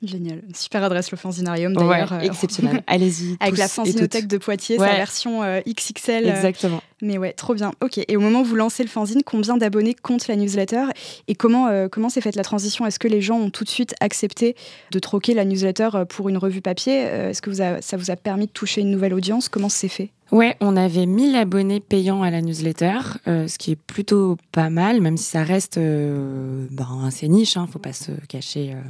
Génial. 0.04 0.42
Super 0.54 0.84
adresse, 0.84 1.12
le 1.12 1.18
Fanzinarium 1.18 1.74
d'ailleurs. 1.74 2.12
Ouais, 2.12 2.18
euh, 2.18 2.22
exceptionnel. 2.22 2.84
Allez-y. 2.88 3.38
Avec 3.40 3.58
la 3.58 3.68
Fanzinothèque 3.68 4.28
de 4.28 4.38
Poitiers, 4.38 4.78
sa 4.78 4.96
version 4.96 5.44
euh, 5.44 5.62
XXL. 5.68 6.26
Euh, 6.26 6.36
Exactement. 6.36 6.82
Mais 7.06 7.18
ouais, 7.18 7.34
trop 7.34 7.54
bien. 7.54 7.72
Ok. 7.82 8.00
Et 8.08 8.18
au 8.18 8.20
moment 8.20 8.42
où 8.42 8.44
vous 8.44 8.56
lancez 8.56 8.84
le 8.84 8.90
fanzine, 8.90 9.22
combien 9.26 9.58
d'abonnés 9.58 9.94
compte 9.94 10.28
la 10.28 10.36
newsletter 10.36 10.86
Et 11.28 11.36
comment 11.36 11.88
comment 11.90 12.10
s'est 12.10 12.22
faite 12.22 12.36
la 12.36 12.44
transition? 12.44 12.86
Est-ce 12.86 13.00
que 13.00 13.08
les 13.08 13.22
gens 13.22 13.38
ont 13.38 13.50
tout 13.50 13.64
de 13.64 13.70
suite 13.70 13.96
accepté 14.02 14.56
de 14.92 15.00
troquer 15.00 15.34
la 15.34 15.46
newsletter 15.46 15.90
pour 16.10 16.30
une 16.30 16.38
revue 16.38 16.62
papier? 16.62 16.96
Est-ce 16.96 17.42
que 17.42 17.54
ça 17.54 17.98
vous 17.98 18.12
a 18.12 18.16
permis 18.16 18.48
de 18.48 18.52
toucher 18.52 18.82
une 18.82 18.92
nouvelle 18.92 19.14
audience? 19.14 19.50
Comment 19.50 19.70
c'est 19.70 19.88
fait? 19.88 20.12
Ouais, 20.32 20.58
on 20.60 20.76
avait 20.76 21.06
1000 21.06 21.36
abonnés 21.36 21.80
payants 21.80 22.24
à 22.24 22.32
la 22.32 22.42
newsletter, 22.42 22.98
euh, 23.28 23.48
ce 23.48 23.60
qui 23.60 23.72
est 23.72 23.76
plutôt 23.76 24.38
pas 24.52 24.72
mal, 24.72 25.00
même 25.00 25.18
si 25.18 25.26
ça 25.26 25.44
reste 25.44 25.78
euh, 25.78 26.66
ben, 26.72 27.04
assez 27.06 27.28
niche, 27.28 27.58
hein, 27.58 27.68
faut 27.72 27.78
pas 27.78 27.94
se 27.94 28.12
cacher 28.28 28.72
euh, 28.74 28.82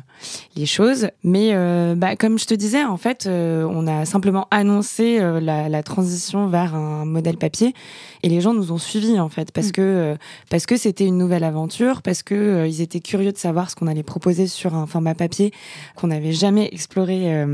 les 0.56 0.66
choses. 0.66 1.10
Mais 1.24 1.54
bah, 1.96 2.16
comme 2.16 2.40
je 2.40 2.46
te 2.46 2.54
disais, 2.54 2.84
en 2.84 2.98
fait, 2.98 3.28
on 3.28 3.86
a 3.86 4.06
simplement 4.06 4.48
annoncé 4.50 5.20
la, 5.20 5.84
transition 5.84 6.48
vers 6.48 6.74
un 6.74 7.06
modèle 7.06 7.38
papier 7.38 7.74
et 8.24 8.30
les 8.30 8.42
gens 8.42 8.54
nous 8.54 8.72
ont 8.72 8.78
suivis 8.78 9.20
en 9.20 9.30
fait 9.30 9.52
parce 9.52 9.70
mm. 9.70 9.72
que 9.72 10.18
parce 10.50 10.66
que 10.66 10.78
c'était 10.78 11.06
une 11.06 11.18
nouvelle 11.18 11.44
aventure, 11.44 12.02
parce 12.02 12.24
que 12.24 12.66
ils 12.68 12.82
étaient 12.82 13.00
curieux 13.00 13.32
de 13.32 13.38
savoir 13.38 13.70
ce 13.70 13.76
qu'on 13.76 13.88
allait 13.88 14.04
proposer 14.04 14.48
sur 14.48 14.76
un 14.76 14.88
format 14.88 15.16
papier 15.16 15.52
qu'on 15.96 16.08
n'avait 16.08 16.34
jamais 16.34 16.70
exploré 16.72 17.46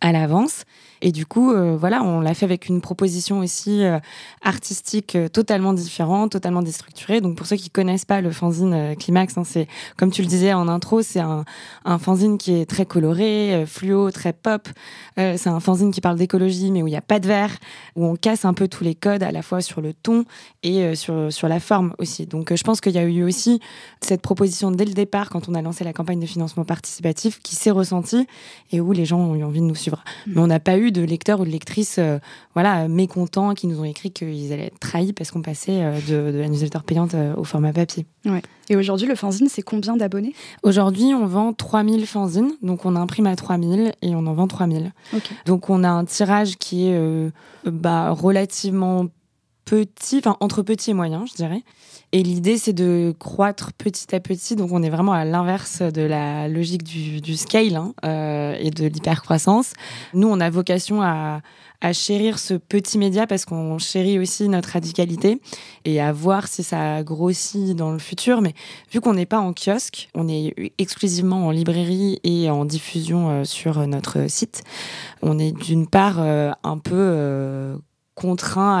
à 0.00 0.12
l'avance. 0.12 0.64
Et 1.02 1.12
du 1.12 1.26
coup, 1.26 1.52
euh, 1.52 1.76
voilà, 1.76 2.02
on 2.02 2.20
l'a 2.20 2.34
fait 2.34 2.44
avec 2.44 2.68
une 2.68 2.80
proposition 2.80 3.40
aussi 3.40 3.84
euh, 3.84 3.98
artistique 4.42 5.16
euh, 5.16 5.28
totalement 5.28 5.72
différente, 5.72 6.32
totalement 6.32 6.62
déstructurée. 6.62 7.20
Donc 7.20 7.36
pour 7.36 7.46
ceux 7.46 7.56
qui 7.56 7.70
connaissent 7.70 8.04
pas 8.04 8.20
le 8.20 8.30
fanzine 8.30 8.94
Climax, 8.98 9.36
hein, 9.38 9.44
c'est 9.44 9.68
comme 9.96 10.10
tu 10.10 10.22
le 10.22 10.28
disais 10.28 10.52
en 10.52 10.68
intro, 10.68 11.02
c'est 11.02 11.20
un, 11.20 11.44
un 11.84 11.98
fanzine 11.98 12.38
qui 12.38 12.54
est 12.54 12.66
très 12.66 12.86
coloré, 12.86 13.64
fluo, 13.66 14.10
très 14.10 14.32
pop. 14.32 14.68
c'est 15.16 15.46
un 15.46 15.60
fanzine 15.60 15.90
qui 15.90 16.00
parle 16.00 16.16
d'écologie, 16.16 16.70
mais 16.70 16.82
où 16.82 16.86
il 16.86 16.90
n'y 16.90 16.96
a 16.96 17.02
pas 17.02 17.20
de 17.20 17.26
verre, 17.26 17.56
où 17.96 18.04
on 18.04 18.16
casse 18.16 18.44
un 18.44 18.54
peu 18.54 18.68
tous 18.68 18.84
les 18.84 18.94
codes 18.94 19.22
à 19.22 19.32
la 19.32 19.42
fois 19.42 19.60
sur 19.60 19.80
le 19.80 19.92
ton 19.92 20.24
et 20.62 20.94
sur, 20.94 21.32
sur 21.32 21.48
la 21.48 21.60
forme 21.60 21.94
aussi. 21.98 22.26
Donc 22.26 22.54
je 22.54 22.62
pense 22.62 22.80
qu'il 22.80 22.92
y 22.92 22.98
a 22.98 23.04
eu 23.04 23.22
aussi 23.22 23.60
cette 24.00 24.22
proposition 24.22 24.70
dès 24.70 24.84
le 24.84 24.92
départ, 24.92 25.30
quand 25.30 25.48
on 25.48 25.54
a 25.54 25.62
lancé 25.62 25.84
la 25.84 25.92
campagne 25.92 26.20
de 26.20 26.26
financement 26.26 26.64
participatif, 26.64 27.40
qui 27.42 27.54
s'est 27.54 27.70
ressentie 27.70 28.26
et 28.72 28.80
où 28.80 28.92
les 28.92 29.04
gens 29.04 29.18
ont 29.18 29.34
eu 29.34 29.44
envie 29.44 29.60
de 29.60 29.66
nous 29.66 29.74
suivre. 29.74 30.04
Mais 30.26 30.40
on 30.40 30.46
n'a 30.46 30.60
pas 30.60 30.78
eu 30.78 30.83
de 30.92 31.02
lecteurs 31.02 31.40
ou 31.40 31.44
de 31.44 31.50
lectrices 31.50 31.96
euh, 31.98 32.18
voilà, 32.54 32.88
mécontents 32.88 33.54
qui 33.54 33.66
nous 33.66 33.80
ont 33.80 33.84
écrit 33.84 34.10
qu'ils 34.10 34.52
allaient 34.52 34.66
être 34.66 34.78
trahis 34.78 35.12
parce 35.12 35.30
qu'on 35.30 35.42
passait 35.42 35.82
euh, 35.82 35.98
de, 36.08 36.38
la 36.38 36.48
newsletter 36.48 36.80
payante 36.86 37.14
euh, 37.14 37.34
au 37.36 37.44
format 37.44 37.72
papier. 37.72 38.06
Ouais. 38.24 38.42
Et 38.68 38.76
aujourd'hui, 38.76 39.06
le 39.06 39.14
fanzine, 39.14 39.48
c'est 39.48 39.62
combien 39.62 39.96
d'abonnés? 39.96 40.34
Aujourd'hui, 40.62 41.14
on 41.14 41.26
vend 41.26 41.52
3000 41.52 42.06
fanzines. 42.06 42.52
Donc, 42.62 42.86
on 42.86 42.96
imprime 42.96 43.26
à 43.26 43.36
3000 43.36 43.92
et 44.00 44.14
on 44.14 44.26
en 44.26 44.34
vend 44.34 44.48
3000. 44.48 44.92
Donc, 45.46 45.68
on 45.68 45.84
a 45.84 45.90
un 45.90 46.04
tirage 46.04 46.56
qui 46.56 46.86
est 46.86 47.30
bah, 47.66 48.10
relativement 48.10 49.06
petit, 49.64 50.18
enfin 50.18 50.36
entre 50.40 50.62
petit 50.62 50.90
et 50.90 50.94
moyen, 50.94 51.24
je 51.26 51.34
dirais. 51.34 51.62
Et 52.12 52.22
l'idée, 52.22 52.58
c'est 52.58 52.72
de 52.72 53.14
croître 53.18 53.72
petit 53.72 54.14
à 54.14 54.20
petit. 54.20 54.54
Donc, 54.54 54.70
on 54.70 54.82
est 54.82 54.90
vraiment 54.90 55.12
à 55.12 55.24
l'inverse 55.24 55.82
de 55.82 56.02
la 56.02 56.46
logique 56.46 56.84
du, 56.84 57.36
scale 57.36 57.74
hein, 57.74 57.92
euh, 58.04 58.56
et 58.60 58.70
de 58.70 58.86
l'hypercroissance. 58.86 59.72
Nous, 60.12 60.28
on 60.28 60.38
a 60.38 60.48
vocation 60.48 61.02
à, 61.02 61.40
à 61.80 61.92
chérir 61.92 62.38
ce 62.38 62.54
petit 62.54 62.98
média 62.98 63.26
parce 63.26 63.44
qu'on 63.44 63.78
chérit 63.78 64.18
aussi 64.18 64.48
notre 64.48 64.70
radicalité 64.70 65.40
et 65.84 66.00
à 66.00 66.12
voir 66.12 66.46
si 66.46 66.62
ça 66.62 67.02
grossit 67.02 67.74
dans 67.76 67.92
le 67.92 67.98
futur. 67.98 68.40
Mais 68.40 68.54
vu 68.90 69.00
qu'on 69.00 69.14
n'est 69.14 69.26
pas 69.26 69.40
en 69.40 69.52
kiosque, 69.52 70.08
on 70.14 70.28
est 70.28 70.54
exclusivement 70.78 71.46
en 71.46 71.50
librairie 71.50 72.20
et 72.24 72.48
en 72.48 72.64
diffusion 72.64 73.28
euh, 73.28 73.44
sur 73.44 73.86
notre 73.86 74.30
site, 74.30 74.62
on 75.20 75.38
est 75.38 75.52
d'une 75.52 75.86
part 75.86 76.20
euh, 76.20 76.52
un 76.62 76.78
peu 76.78 77.76
contraint 78.14 78.78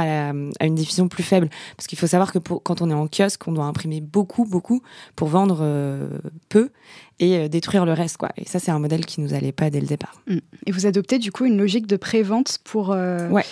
à, 0.60 0.64
une 0.64 0.74
diffusion 0.74 1.08
plus 1.08 1.22
faible. 1.22 1.48
Parce 1.76 1.86
qu'il 1.86 1.98
faut 1.98 2.06
savoir 2.06 2.32
que 2.32 2.38
quand 2.38 2.82
on 2.82 2.90
est 2.90 2.94
en 2.94 3.06
kiosque, 3.06 3.46
on 3.46 3.52
doit 3.52 3.64
imprimer 3.64 4.00
beaucoup, 4.00 4.44
beaucoup 4.44 4.82
pour 5.16 5.28
vendre 5.28 5.58
euh, 5.60 6.08
peu 6.48 6.70
et 7.18 7.36
euh, 7.36 7.48
détruire 7.48 7.84
le 7.84 7.92
reste. 7.92 8.16
Quoi. 8.16 8.30
Et 8.36 8.46
ça, 8.46 8.58
c'est 8.58 8.70
un 8.70 8.78
modèle 8.78 9.06
qui 9.06 9.20
nous 9.20 9.34
allait 9.34 9.52
pas 9.52 9.70
dès 9.70 9.80
le 9.80 9.86
départ. 9.86 10.20
Mm. 10.26 10.38
Et 10.66 10.72
vous 10.72 10.86
adoptez 10.86 11.18
du 11.18 11.32
coup 11.32 11.44
une 11.44 11.58
logique 11.58 11.86
de 11.86 11.96
pré-vente 11.96 12.58
pour, 12.64 12.92
euh, 12.92 13.28
ouais 13.28 13.44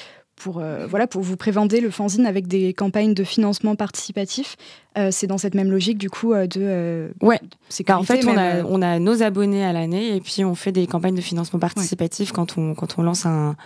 pour, 0.43 0.59
euh, 0.59 0.87
voilà, 0.89 1.07
pour 1.07 1.23
vous 1.23 1.37
prévender 1.37 1.81
le 1.81 1.91
fanzine 1.91 2.27
avec 2.27 2.49
des 2.49 2.75
campagnes 2.75 3.15
de 3.15 3.23
financement 3.23 3.77
participatif. 3.77 4.57
Euh, 4.99 5.09
c'est 5.11 5.27
dans 5.27 5.39
cette 5.39 5.55
même 5.55 5.71
logique 5.71 5.97
du 5.97 6.11
coup 6.11 6.35
euh, 6.35 6.47
de 6.47 7.13
ouais. 7.23 7.41
Car 7.87 8.01
en 8.01 8.03
fait, 8.03 8.27
on 8.27 8.37
a, 8.37 8.63
on 8.65 8.83
a, 8.83 8.99
nos 8.99 9.23
abonnés 9.23 9.65
à 9.65 9.73
l'année 9.73 10.17
et 10.17 10.21
puis 10.21 10.45
on 10.45 10.55
fait 10.55 10.73
des 10.73 10.87
campagnes 10.87 11.15
de 11.15 11.21
financement 11.21 11.59
participatif 11.59 12.33
quand, 12.33 12.59
on, 12.59 12.75
quand 12.75 12.99
on 12.99 13.03
lance 13.03 13.25
un, 13.25 13.57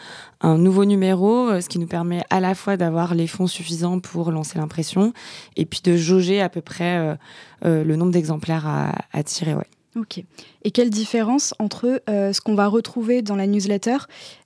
un, 0.43 0.59
nouveau 0.59 0.85
numéro, 0.85 1.61
ce 1.61 1.69
qui 1.69 1.79
nous 1.79 1.89
permet 1.89 2.23
à 2.31 2.41
la 2.41 2.55
fois 2.55 2.77
d'avoir 2.77 3.15
les 3.15 3.27
fonds 3.27 3.47
suffisants 3.47 3.99
pour 3.99 4.31
lancer 4.31 4.59
l'impression 4.59 5.13
et 5.57 5.65
puis 5.65 5.81
de 5.83 5.97
jauger 5.97 6.41
à 6.41 6.49
peu 6.49 6.61
près 6.61 7.17
le 7.63 7.97
nombre 7.97 8.13
d'exemplaires 8.13 8.67
à, 8.67 8.93
à 9.13 9.23
tirer. 9.25 9.55
Ouais. 9.55 9.67
Ok. 9.97 10.23
Et 10.63 10.71
quelle 10.73 10.91
différence 10.91 11.55
entre 11.59 12.03
euh, 12.11 12.33
ce 12.33 12.43
qu'on 12.43 12.55
va 12.55 12.67
retrouver 12.67 13.23
dans 13.23 13.35
la 13.35 13.47
newsletter 13.47 13.97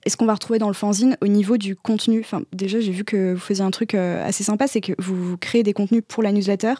et 0.05 0.09
ce 0.09 0.15
qu'on 0.15 0.25
va 0.25 0.33
retrouver 0.33 0.59
dans 0.59 0.69
le 0.69 0.73
fanzine 0.73 1.17
au 1.21 1.27
niveau 1.27 1.57
du 1.57 1.75
contenu? 1.75 2.21
Enfin, 2.21 2.43
Déjà, 2.53 2.79
j'ai 2.79 2.91
vu 2.91 3.03
que 3.03 3.33
vous 3.33 3.39
faisiez 3.39 3.63
un 3.63 3.71
truc 3.71 3.93
euh, 3.93 4.25
assez 4.25 4.45
sympa, 4.45 4.67
c'est 4.67 4.79
que 4.79 4.93
vous 4.97 5.35
créez 5.37 5.63
des 5.63 5.73
contenus 5.73 6.03
pour 6.07 6.23
la 6.23 6.31
newsletter, 6.31 6.75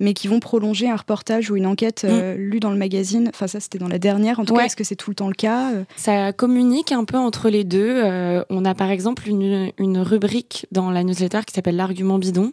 mais 0.00 0.14
qui 0.14 0.26
vont 0.26 0.40
prolonger 0.40 0.88
un 0.88 0.96
reportage 0.96 1.50
ou 1.50 1.56
une 1.56 1.66
enquête 1.66 2.04
euh, 2.04 2.34
mm. 2.34 2.38
lue 2.38 2.60
dans 2.60 2.70
le 2.70 2.78
magazine. 2.78 3.28
Enfin, 3.28 3.46
ça, 3.46 3.60
c'était 3.60 3.78
dans 3.78 3.88
la 3.88 3.98
dernière. 3.98 4.40
En 4.40 4.46
tout 4.46 4.54
cas, 4.54 4.64
est-ce 4.64 4.76
que 4.76 4.84
c'est 4.84 4.96
tout 4.96 5.10
le 5.10 5.16
temps 5.16 5.28
le 5.28 5.34
cas 5.34 5.72
Ça 5.96 6.32
communique 6.32 6.92
un 6.92 7.04
peu 7.04 7.18
entre 7.18 7.50
les 7.50 7.64
deux. 7.64 8.02
On 8.48 8.64
a 8.64 8.74
par 8.74 8.90
exemple 8.90 9.28
une, 9.28 9.70
une, 9.76 9.98
rubrique 9.98 10.66
dans 10.72 10.90
la 10.90 11.04
newsletter 11.04 11.40
qui 11.46 11.52
s'appelle 11.52 11.76
l'argument 11.76 12.18
bidon. 12.18 12.52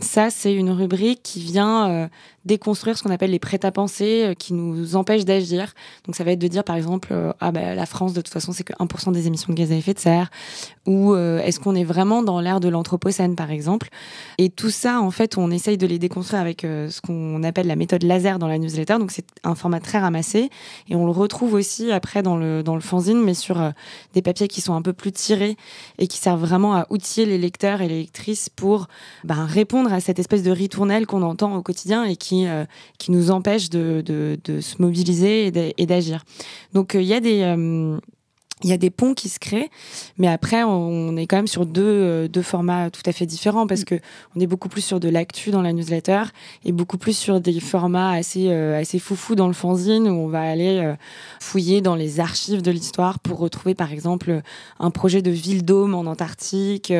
Ça, 0.00 0.30
c'est 0.30 0.54
une 0.54 0.70
rubrique 0.70 1.22
qui 1.24 1.40
vient 1.40 2.08
déconstruire 2.48 2.98
ce 2.98 3.04
qu'on 3.04 3.10
appelle 3.10 3.30
les 3.30 3.38
prêts-à-penser 3.38 4.34
qui 4.38 4.54
nous 4.54 4.96
empêchent 4.96 5.24
d'agir. 5.24 5.74
Donc, 6.04 6.16
ça 6.16 6.24
va 6.24 6.32
être 6.32 6.40
de 6.40 6.48
dire, 6.48 6.64
par 6.64 6.74
exemple, 6.74 7.14
ah 7.40 7.52
ben, 7.52 7.76
la 7.76 7.86
France, 7.86 8.12
de 8.12 8.20
toute 8.20 8.32
façon, 8.32 8.52
c'est 8.52 8.64
que 8.64 8.72
1% 8.72 9.12
des 9.12 9.28
émissions 9.28 9.52
de 9.52 9.58
gaz 9.58 9.70
à 9.70 9.76
effet 9.76 9.94
de 9.94 10.00
serre. 10.00 10.30
Ou 10.86 11.14
est-ce 11.14 11.60
qu'on 11.60 11.74
est 11.74 11.84
vraiment 11.84 12.22
dans 12.22 12.40
l'ère 12.40 12.60
de 12.60 12.68
l'anthropocène, 12.68 13.36
par 13.36 13.50
exemple? 13.50 13.88
Et 14.38 14.48
tout 14.48 14.70
ça, 14.70 15.00
en 15.00 15.10
fait, 15.10 15.38
on 15.38 15.50
essaye 15.50 15.76
de 15.76 15.86
les 15.86 15.98
déconstruire 15.98 16.40
avec 16.40 16.62
ce 16.62 17.00
qu'on 17.00 17.42
appelle 17.42 17.66
la 17.66 17.76
méthode 17.76 18.02
laser 18.02 18.38
dans 18.38 18.48
la 18.48 18.58
newsletter. 18.58 18.98
Donc 18.98 19.10
c'est 19.10 19.26
un 19.44 19.54
format 19.54 19.80
très 19.80 19.98
ramassé 19.98 20.50
et 20.88 20.96
on 20.96 21.04
le 21.04 21.12
retrouve 21.12 21.54
aussi 21.54 21.92
après 21.92 22.22
dans 22.22 22.36
le 22.36 22.62
dans 22.62 22.74
le 22.74 22.80
fanzine, 22.80 23.22
mais 23.22 23.34
sur 23.34 23.60
euh, 23.60 23.70
des 24.14 24.22
papiers 24.22 24.48
qui 24.48 24.60
sont 24.60 24.74
un 24.74 24.82
peu 24.82 24.92
plus 24.92 25.12
tirés 25.12 25.56
et 25.98 26.06
qui 26.06 26.18
servent 26.18 26.40
vraiment 26.40 26.74
à 26.74 26.86
outiller 26.90 27.26
les 27.26 27.38
lecteurs 27.38 27.82
et 27.82 27.88
les 27.88 28.00
lectrices 28.00 28.48
pour 28.48 28.88
ben, 29.24 29.44
répondre 29.44 29.92
à 29.92 30.00
cette 30.00 30.18
espèce 30.18 30.42
de 30.42 30.50
ritournelle 30.50 31.06
qu'on 31.06 31.22
entend 31.22 31.54
au 31.54 31.62
quotidien 31.62 32.04
et 32.04 32.16
qui 32.16 32.37
euh, 32.46 32.64
qui 32.98 33.10
nous 33.10 33.30
empêche 33.30 33.70
de, 33.70 34.02
de, 34.04 34.38
de 34.44 34.60
se 34.60 34.80
mobiliser 34.80 35.46
et 35.76 35.86
d'agir. 35.86 36.24
Donc 36.72 36.94
euh, 36.94 37.02
il 37.02 37.08
y 37.08 37.14
a 37.14 37.20
des 37.20 37.42
il 38.64 38.70
y 38.70 38.72
a 38.72 38.76
des 38.76 38.90
ponts 38.90 39.14
qui 39.14 39.28
se 39.28 39.38
créent, 39.38 39.70
mais 40.18 40.26
après 40.26 40.64
on 40.64 41.16
est 41.16 41.26
quand 41.26 41.36
même 41.36 41.46
sur 41.46 41.66
deux, 41.66 41.82
euh, 41.82 42.28
deux 42.28 42.42
formats 42.42 42.90
tout 42.90 43.02
à 43.06 43.12
fait 43.12 43.26
différents 43.26 43.66
parce 43.66 43.82
mm. 43.82 43.84
que 43.84 43.94
on 44.34 44.40
est 44.40 44.46
beaucoup 44.46 44.68
plus 44.68 44.82
sur 44.82 45.00
de 45.00 45.08
l'actu 45.08 45.50
dans 45.50 45.62
la 45.62 45.72
newsletter 45.72 46.22
et 46.64 46.72
beaucoup 46.72 46.98
plus 46.98 47.16
sur 47.16 47.40
des 47.40 47.60
formats 47.60 48.10
assez 48.10 48.48
euh, 48.48 48.80
assez 48.80 48.98
foufou 48.98 49.34
dans 49.34 49.46
le 49.46 49.52
fanzine 49.52 50.08
où 50.08 50.12
on 50.12 50.28
va 50.28 50.40
aller 50.40 50.78
euh, 50.78 50.94
fouiller 51.40 51.80
dans 51.80 51.94
les 51.94 52.20
archives 52.20 52.62
de 52.62 52.70
l'histoire 52.70 53.20
pour 53.20 53.38
retrouver 53.38 53.74
par 53.74 53.92
exemple 53.92 54.42
un 54.80 54.90
projet 54.90 55.22
de 55.22 55.30
ville 55.30 55.64
dôme 55.64 55.94
en 55.94 56.06
Antarctique 56.06 56.92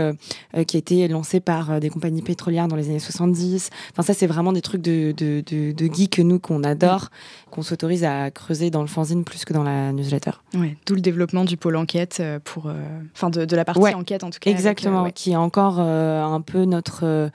qui 0.67 0.77
a 0.77 0.79
été 0.79 1.09
lancé 1.09 1.41
par 1.41 1.81
des 1.81 1.89
compagnies 1.89 2.23
pétrolières 2.23 2.69
dans 2.69 2.77
les 2.77 2.89
années 2.89 2.99
70. 2.99 3.71
Enfin 3.93 4.03
ça 4.03 4.15
c'est 4.15 4.27
vraiment 4.27 4.53
des 4.53 4.63
trucs 4.63 4.83
de 4.83 5.13
de, 5.13 5.43
de, 5.73 6.23
nous 6.23 6.39
qu'on 6.39 6.63
adore, 6.65 7.09
qu'on 7.51 7.63
s'autorise 7.63 8.05
à 8.05 8.31
creuser 8.31 8.71
dans 8.71 8.83
le 8.83 8.87
fanzine 8.87 9.25
plus 9.25 9.45
que 9.45 9.53
dans 9.53 9.63
la 9.63 9.93
newsletter. 9.93 10.33
Ouais, 10.55 10.77
tout 10.85 10.95
le 10.95 11.01
développement 11.01 11.45
du 11.45 11.57
pôle 11.57 11.77
enquête 11.77 12.19
euh, 12.21 12.39
pour, 12.43 12.67
euh, 12.67 12.75
enfin 13.15 13.31
de, 13.31 13.57
la 13.57 13.65
partie 13.65 13.95
enquête 13.95 14.25
en 14.25 14.31
tout 14.31 14.39
cas. 14.41 14.51
Exactement, 14.51 15.11
qui 15.11 15.33
est 15.33 15.37
encore 15.37 15.77
euh, 15.79 16.23
un 16.23 16.41
peu 16.41 16.65
notre 16.65 17.31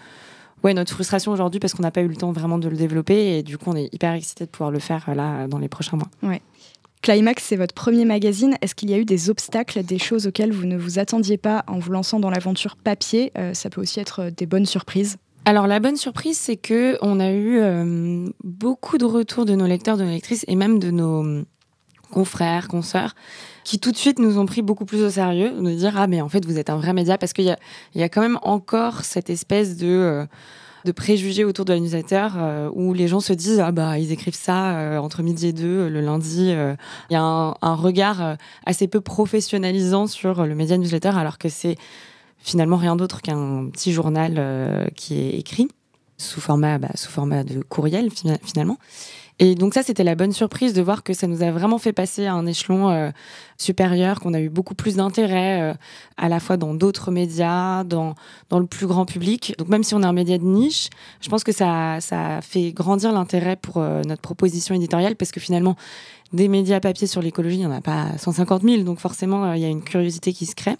ouais, 0.63 0.73
notre 0.73 0.93
frustration 0.93 1.31
aujourd'hui 1.31 1.59
parce 1.59 1.73
qu'on 1.73 1.83
n'a 1.83 1.91
pas 1.91 2.01
eu 2.01 2.07
le 2.07 2.15
temps 2.15 2.31
vraiment 2.31 2.57
de 2.57 2.69
le 2.69 2.77
développer 2.77 3.37
et 3.37 3.43
du 3.43 3.57
coup 3.57 3.69
on 3.69 3.75
est 3.75 3.93
hyper 3.93 4.13
excité 4.13 4.45
de 4.45 4.49
pouvoir 4.49 4.71
le 4.71 4.79
faire 4.79 5.13
là 5.15 5.47
dans 5.47 5.59
les 5.59 5.69
prochains 5.69 5.97
mois. 5.97 6.09
Ouais. 6.21 6.41
Climax, 7.01 7.43
c'est 7.43 7.57
votre 7.57 7.73
premier 7.73 8.05
magazine. 8.05 8.55
Est-ce 8.61 8.75
qu'il 8.75 8.89
y 8.89 8.93
a 8.93 8.97
eu 8.97 9.03
des 9.03 9.29
obstacles, 9.29 9.83
des 9.83 9.99
choses 9.99 10.25
auxquelles 10.25 10.53
vous 10.53 10.65
ne 10.65 10.77
vous 10.77 10.99
attendiez 10.99 11.37
pas 11.37 11.65
en 11.67 11.77
vous 11.77 11.91
lançant 11.91 12.21
dans 12.21 12.29
l'aventure 12.29 12.77
papier? 12.77 13.33
Ça 13.51 13.69
peut 13.69 13.81
aussi 13.81 13.99
être 13.99 14.29
des 14.29 14.45
bonnes 14.45 14.65
surprises. 14.65 15.17
Alors 15.45 15.67
la 15.67 15.79
bonne 15.79 15.97
surprise, 15.97 16.37
c'est 16.37 16.55
que 16.55 16.97
on 17.01 17.19
a 17.19 17.31
eu 17.31 17.61
beaucoup 18.43 18.97
de 18.97 19.05
retours 19.05 19.45
de 19.45 19.55
nos 19.55 19.67
lecteurs, 19.67 19.97
de 19.97 20.03
nos 20.03 20.11
lectrices 20.11 20.45
et 20.47 20.55
même 20.55 20.79
de 20.79 20.89
nos 20.89 21.43
confrères, 22.13 22.67
consoeurs, 22.67 23.15
qui 23.63 23.79
tout 23.79 23.91
de 23.91 23.97
suite 23.97 24.19
nous 24.19 24.37
ont 24.37 24.45
pris 24.45 24.61
beaucoup 24.61 24.85
plus 24.85 25.03
au 25.03 25.09
sérieux, 25.09 25.51
de 25.51 25.71
dire 25.71 25.97
ah 25.97 26.07
mais 26.07 26.21
en 26.21 26.29
fait 26.29 26.45
vous 26.45 26.57
êtes 26.57 26.69
un 26.69 26.77
vrai 26.77 26.93
média 26.93 27.17
parce 27.17 27.33
qu'il 27.33 27.45
y 27.45 27.49
a, 27.49 27.57
y 27.95 28.03
a 28.03 28.09
quand 28.09 28.21
même 28.21 28.39
encore 28.43 29.03
cette 29.03 29.29
espèce 29.29 29.75
de 29.75 29.87
euh, 29.87 30.25
de 30.85 30.91
préjugés 30.91 31.45
autour 31.45 31.65
de 31.65 31.73
la 31.73 31.79
newsletter 31.79 32.27
euh, 32.35 32.69
où 32.73 32.93
les 32.93 33.07
gens 33.07 33.21
se 33.21 33.33
disent 33.33 33.59
ah 33.59 33.71
bah 33.71 33.97
ils 33.97 34.11
écrivent 34.11 34.35
ça 34.35 34.77
euh, 34.77 34.97
entre 34.97 35.23
midi 35.23 35.47
et 35.47 35.53
deux 35.53 35.89
le 35.89 36.01
lundi. 36.01 36.51
Il 36.51 37.13
y 37.13 37.15
a 37.15 37.21
un, 37.21 37.55
un 37.61 37.75
regard 37.75 38.37
assez 38.65 38.87
peu 38.87 39.01
professionnalisant 39.01 40.07
sur 40.07 40.45
le 40.45 40.55
média 40.55 40.77
newsletter 40.77 41.11
alors 41.15 41.37
que 41.37 41.49
c'est 41.49 41.77
finalement 42.43 42.77
rien 42.77 42.95
d'autre 42.95 43.21
qu'un 43.21 43.69
petit 43.71 43.93
journal 43.93 44.91
qui 44.95 45.19
est 45.19 45.39
écrit 45.39 45.67
sous 46.17 46.41
format 46.41 46.77
bah, 46.77 46.89
sous 46.95 47.09
format 47.09 47.43
de 47.43 47.61
courriel 47.61 48.09
finalement. 48.43 48.77
Et 49.39 49.55
donc 49.55 49.73
ça, 49.73 49.81
c'était 49.81 50.03
la 50.03 50.13
bonne 50.13 50.31
surprise 50.31 50.73
de 50.73 50.81
voir 50.81 51.03
que 51.03 51.13
ça 51.13 51.25
nous 51.25 51.41
a 51.41 51.51
vraiment 51.51 51.79
fait 51.79 51.91
passer 51.91 52.27
à 52.27 52.33
un 52.33 52.45
échelon 52.45 52.89
euh, 52.89 53.09
supérieur, 53.57 54.19
qu'on 54.19 54.33
a 54.33 54.39
eu 54.39 54.49
beaucoup 54.49 54.75
plus 54.75 54.97
d'intérêt 54.97 55.61
euh, 55.61 55.73
à 56.17 56.29
la 56.29 56.39
fois 56.39 56.55
dans 56.55 56.75
d'autres 56.75 57.09
médias, 57.09 57.83
dans, 57.83 58.13
dans 58.49 58.59
le 58.59 58.67
plus 58.67 58.85
grand 58.85 59.05
public. 59.05 59.55
Donc 59.57 59.69
même 59.69 59.83
si 59.83 59.95
on 59.95 60.03
est 60.03 60.05
un 60.05 60.13
média 60.13 60.37
de 60.37 60.43
niche, 60.43 60.89
je 61.19 61.29
pense 61.29 61.43
que 61.43 61.51
ça, 61.51 61.97
ça 61.99 62.41
fait 62.41 62.71
grandir 62.71 63.11
l'intérêt 63.11 63.55
pour 63.55 63.77
euh, 63.77 64.03
notre 64.03 64.21
proposition 64.21 64.75
éditoriale 64.75 65.15
parce 65.15 65.31
que 65.31 65.39
finalement, 65.39 65.75
des 66.31 66.47
médias 66.47 66.79
papier 66.79 67.07
sur 67.07 67.21
l'écologie, 67.21 67.57
il 67.57 67.61
n'y 67.61 67.65
en 67.65 67.71
a 67.71 67.81
pas 67.81 68.17
150 68.17 68.61
000, 68.61 68.83
donc 68.83 68.99
forcément, 68.99 69.53
il 69.53 69.61
y 69.61 69.65
a 69.65 69.67
une 69.67 69.83
curiosité 69.83 70.33
qui 70.33 70.45
se 70.45 70.55
crée. 70.55 70.77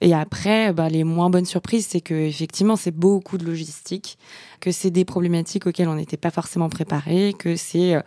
Et 0.00 0.14
après, 0.14 0.72
bah, 0.72 0.88
les 0.88 1.04
moins 1.04 1.28
bonnes 1.28 1.44
surprises, 1.44 1.86
c'est 1.86 2.00
que 2.00 2.14
effectivement, 2.14 2.76
c'est 2.76 2.90
beaucoup 2.90 3.36
de 3.36 3.44
logistique, 3.44 4.18
que 4.60 4.70
c'est 4.70 4.90
des 4.90 5.04
problématiques 5.04 5.66
auxquelles 5.66 5.88
on 5.88 5.94
n'était 5.94 6.16
pas 6.16 6.30
forcément 6.30 6.70
préparé, 6.70 7.34
que 7.38 7.54
c'est 7.56 7.94
euh, 7.94 8.00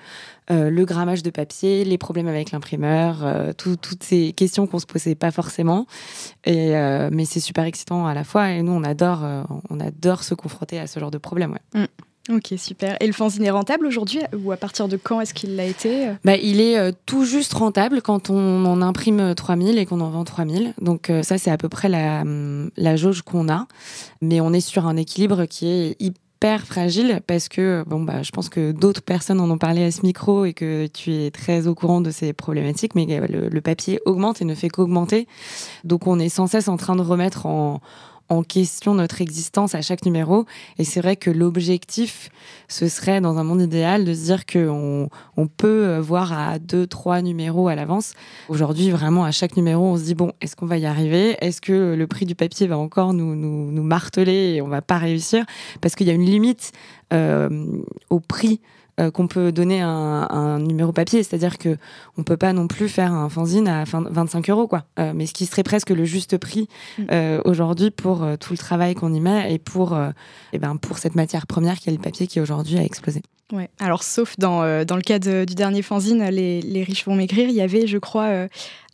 euh, 0.49 0.69
le 0.71 0.85
grammage 0.85 1.21
de 1.21 1.29
papier, 1.29 1.85
les 1.85 1.99
problèmes 1.99 2.27
avec 2.27 2.51
l'imprimeur, 2.51 3.23
euh, 3.23 3.53
toutes 3.53 4.03
ces 4.03 4.33
questions 4.33 4.65
qu'on 4.65 4.79
se 4.79 4.87
posait 4.87 5.15
pas 5.15 5.31
forcément. 5.31 5.85
Et 6.45 6.73
mais 7.11 7.25
c'est 7.25 7.39
super 7.39 7.65
excitant 7.65 8.07
à 8.07 8.13
la 8.13 8.23
fois. 8.23 8.51
Et 8.51 8.63
nous, 8.63 8.71
on 8.71 8.83
adore, 8.83 9.23
on 9.69 9.79
adore 9.79 10.23
se 10.23 10.33
confronter 10.33 10.79
à 10.79 10.87
ce 10.87 10.99
genre 10.99 11.11
de 11.11 11.17
problème. 11.17 11.51
Ouais. 11.73 11.81
Mm. 11.81 12.12
Ok, 12.29 12.53
super. 12.57 12.95
Et 13.01 13.07
le 13.07 13.11
fanzine 13.11 13.43
est 13.43 13.49
rentable 13.49 13.85
aujourd'hui 13.85 14.19
ou 14.33 14.53
à 14.53 14.57
partir 14.57 14.87
de 14.87 14.95
quand 14.95 15.19
est-ce 15.19 15.33
qu'il 15.33 15.57
l'a 15.57 15.65
été 15.65 16.07
bah, 16.23 16.37
Il 16.37 16.61
est 16.61 16.77
euh, 16.77 16.93
tout 17.05 17.25
juste 17.25 17.53
rentable 17.53 18.01
quand 18.01 18.29
on 18.29 18.65
en 18.65 18.81
imprime 18.81 19.35
3000 19.35 19.77
et 19.77 19.85
qu'on 19.85 19.99
en 19.99 20.09
vend 20.09 20.23
3000. 20.23 20.73
Donc 20.79 21.09
euh, 21.09 21.21
ça, 21.21 21.37
c'est 21.37 21.51
à 21.51 21.57
peu 21.57 21.67
près 21.67 21.89
la, 21.89 22.23
la 22.77 22.95
jauge 22.95 23.23
qu'on 23.23 23.49
a. 23.49 23.67
Mais 24.21 24.39
on 24.39 24.53
est 24.53 24.61
sur 24.61 24.87
un 24.87 24.95
équilibre 24.95 25.45
qui 25.45 25.67
est 25.67 26.01
hyper 26.01 26.61
fragile 26.65 27.21
parce 27.27 27.47
que 27.47 27.83
bon 27.87 28.01
bah 28.01 28.21
je 28.21 28.31
pense 28.31 28.49
que 28.49 28.73
d'autres 28.73 29.01
personnes 29.01 29.39
en 29.39 29.49
ont 29.49 29.57
parlé 29.57 29.83
à 29.83 29.91
ce 29.91 30.01
micro 30.05 30.43
et 30.43 30.53
que 30.53 30.87
tu 30.87 31.13
es 31.13 31.31
très 31.31 31.67
au 31.67 31.75
courant 31.75 32.01
de 32.01 32.11
ces 32.11 32.33
problématiques 32.33 32.95
mais 32.95 33.05
le 33.29 33.61
papier 33.61 34.01
augmente 34.03 34.41
et 34.41 34.45
ne 34.45 34.53
fait 34.53 34.67
qu'augmenter 34.67 35.25
donc 35.85 36.05
on 36.05 36.19
est 36.19 36.27
sans 36.27 36.47
cesse 36.47 36.67
en 36.67 36.75
train 36.75 36.97
de 36.97 37.01
remettre 37.01 37.45
en, 37.45 37.79
en 38.29 38.43
question 38.43 38.95
notre 38.95 39.21
existence 39.21 39.75
à 39.75 39.81
chaque 39.81 40.05
numéro. 40.05 40.45
Et 40.77 40.83
c'est 40.83 41.01
vrai 41.01 41.15
que 41.15 41.29
l'objectif, 41.29 42.29
ce 42.67 42.87
serait 42.87 43.21
dans 43.21 43.37
un 43.37 43.43
monde 43.43 43.61
idéal 43.61 44.05
de 44.05 44.13
se 44.13 44.25
dire 44.25 44.45
qu'on 44.45 45.09
on 45.37 45.47
peut 45.47 45.97
voir 45.97 46.33
à 46.33 46.59
deux, 46.59 46.87
trois 46.87 47.21
numéros 47.21 47.67
à 47.67 47.75
l'avance. 47.75 48.13
Aujourd'hui, 48.49 48.89
vraiment, 48.91 49.23
à 49.23 49.31
chaque 49.31 49.57
numéro, 49.57 49.85
on 49.85 49.97
se 49.97 50.03
dit, 50.03 50.15
bon, 50.15 50.31
est-ce 50.41 50.55
qu'on 50.55 50.65
va 50.65 50.77
y 50.77 50.85
arriver? 50.85 51.37
Est-ce 51.41 51.61
que 51.61 51.95
le 51.95 52.07
prix 52.07 52.25
du 52.25 52.35
papier 52.35 52.67
va 52.67 52.77
encore 52.77 53.13
nous 53.13 53.83
marteler 53.83 54.55
et 54.55 54.61
on 54.61 54.67
va 54.67 54.81
pas 54.81 54.97
réussir? 54.97 55.45
Parce 55.81 55.95
qu'il 55.95 56.07
y 56.07 56.09
a 56.09 56.13
une 56.13 56.25
limite 56.25 56.71
euh, 57.13 57.49
au 58.09 58.19
prix 58.19 58.59
euh, 58.99 59.09
qu'on 59.09 59.27
peut 59.27 59.51
donner 59.51 59.81
un, 59.81 60.27
un, 60.29 60.59
numéro 60.59 60.91
papier, 60.91 61.23
c'est-à-dire 61.23 61.57
que 61.57 61.77
on 62.15 62.21
peut 62.23 62.37
pas 62.37 62.53
non 62.53 62.67
plus 62.67 62.87
faire 62.87 63.11
un 63.11 63.27
fanzine 63.27 63.67
à 63.67 63.85
25 63.85 64.51
euros, 64.51 64.67
quoi. 64.67 64.83
Euh, 64.99 65.13
mais 65.15 65.25
ce 65.25 65.33
qui 65.33 65.47
serait 65.47 65.63
presque 65.63 65.89
le 65.89 66.05
juste 66.05 66.37
prix 66.37 66.67
mm. 66.99 67.03
euh, 67.11 67.41
aujourd'hui 67.43 67.89
pour 67.89 68.23
tout 68.39 68.53
le 68.53 68.57
travail 68.57 68.93
qu'on 68.93 69.11
y 69.11 69.19
met 69.19 69.51
et 69.51 69.57
pour, 69.57 69.97
et 70.51 70.59
ben 70.59 70.77
pour 70.77 70.99
cette 70.99 71.15
matière 71.15 71.47
première 71.47 71.79
qui 71.79 71.89
est 71.89 71.93
le 71.93 71.97
papier 71.97 72.27
qui 72.27 72.39
aujourd'hui 72.39 72.77
a 72.77 72.83
explosé. 72.83 73.23
Ouais. 73.51 73.69
Alors, 73.79 74.03
sauf 74.03 74.35
dans, 74.37 74.85
dans 74.85 74.95
le 74.95 75.01
cas 75.01 75.19
de, 75.19 75.43
du 75.45 75.53
dernier 75.53 75.81
fanzine, 75.81 76.23
les, 76.29 76.61
les, 76.61 76.83
riches 76.83 77.05
vont 77.05 77.15
maigrir, 77.15 77.49
il 77.49 77.55
y 77.55 77.61
avait, 77.61 77.87
je 77.87 77.97
crois, 77.97 78.47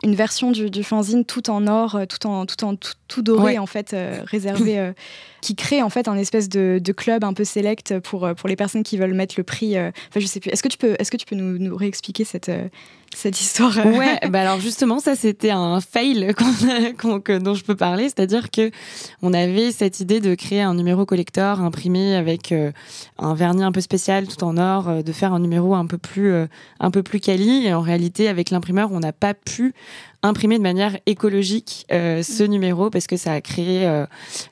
une 0.04 0.16
version 0.16 0.52
du, 0.52 0.70
du, 0.70 0.84
fanzine 0.84 1.26
tout 1.26 1.50
en 1.50 1.68
or, 1.68 2.00
tout 2.08 2.26
en 2.26 2.46
tout 2.46 2.64
en 2.64 2.76
tout, 2.76 2.94
tout 3.08 3.22
doré 3.22 3.54
ouais. 3.54 3.58
en 3.58 3.66
fait, 3.66 3.94
euh, 3.94 4.22
réservé, 4.24 4.94
qui 5.42 5.56
crée 5.56 5.82
en 5.82 5.90
fait 5.90 6.08
un 6.08 6.18
espèce 6.18 6.50
de, 6.50 6.80
de, 6.84 6.92
club 6.92 7.24
un 7.24 7.34
peu 7.34 7.44
select 7.44 8.00
pour 8.00 8.30
pour 8.36 8.50
les 8.50 8.56
personnes 8.56 8.84
qui 8.84 8.98
veulent 8.98 9.14
mettre 9.14 9.36
le 9.38 9.44
prix. 9.44 9.78
Enfin, 9.78 10.20
je 10.20 10.26
sais 10.26 10.40
plus. 10.40 10.50
Est-ce 10.52 10.64
que 10.64 10.68
tu 10.68 10.78
peux 10.78 10.96
est-ce 11.00 11.12
que 11.12 11.18
tu 11.18 11.26
peux 11.26 11.36
nous, 11.36 11.58
nous 11.58 11.76
réexpliquer 11.76 12.24
cette 12.24 12.52
cette 13.16 13.40
histoire? 13.40 13.76
Ouais, 13.86 14.20
bah 14.30 14.42
alors 14.42 14.60
justement, 14.60 15.00
ça 15.00 15.16
c'était 15.16 15.52
un 15.52 15.82
fail 15.82 16.34
qu 16.98 17.22
qu 17.22 17.40
dont 17.40 17.54
je 17.54 17.64
peux 17.64 17.76
parler, 17.76 18.04
c'est-à-dire 18.04 18.52
que 18.52 18.72
on 19.22 19.34
avait 19.34 19.72
cette 19.72 20.00
idée 20.00 20.20
de 20.20 20.36
créer 20.36 20.62
un 20.62 20.74
numéro 20.74 21.06
collector 21.06 21.62
imprimé 21.62 22.16
avec 22.16 22.52
euh, 22.52 22.72
un 23.18 23.34
vernis 23.34 23.64
un 23.64 23.72
peu 23.72 23.82
spécial 23.82 24.28
tout 24.28 24.44
en 24.44 24.58
or, 24.58 24.90
euh, 24.90 25.02
de 25.02 25.12
faire 25.12 25.34
un 25.34 25.40
numéro 25.40 25.76
un 25.76 25.86
peu 25.86 25.98
plus 25.98 26.32
euh, 26.32 26.48
un 26.80 26.92
peu 26.92 27.04
plus 27.04 27.20
quali. 27.20 27.66
Et 27.66 27.74
en 27.74 27.82
réalité, 27.82 28.28
avec 28.28 28.52
l'imprimeur, 28.52 28.92
on 28.92 29.00
n'a 29.00 29.14
pas 29.14 29.34
pu 29.34 29.74
imprimer 30.22 30.58
de 30.58 30.64
manière 30.64 30.98
écologique 31.06 31.86
euh, 31.92 32.24
ce 32.24 32.44
numéro 32.44 32.90
parce 32.90 33.08
que 33.08 33.16
ça 33.16 33.34
a 33.34 33.42
créé, 33.42 33.88
euh, 33.88 34.06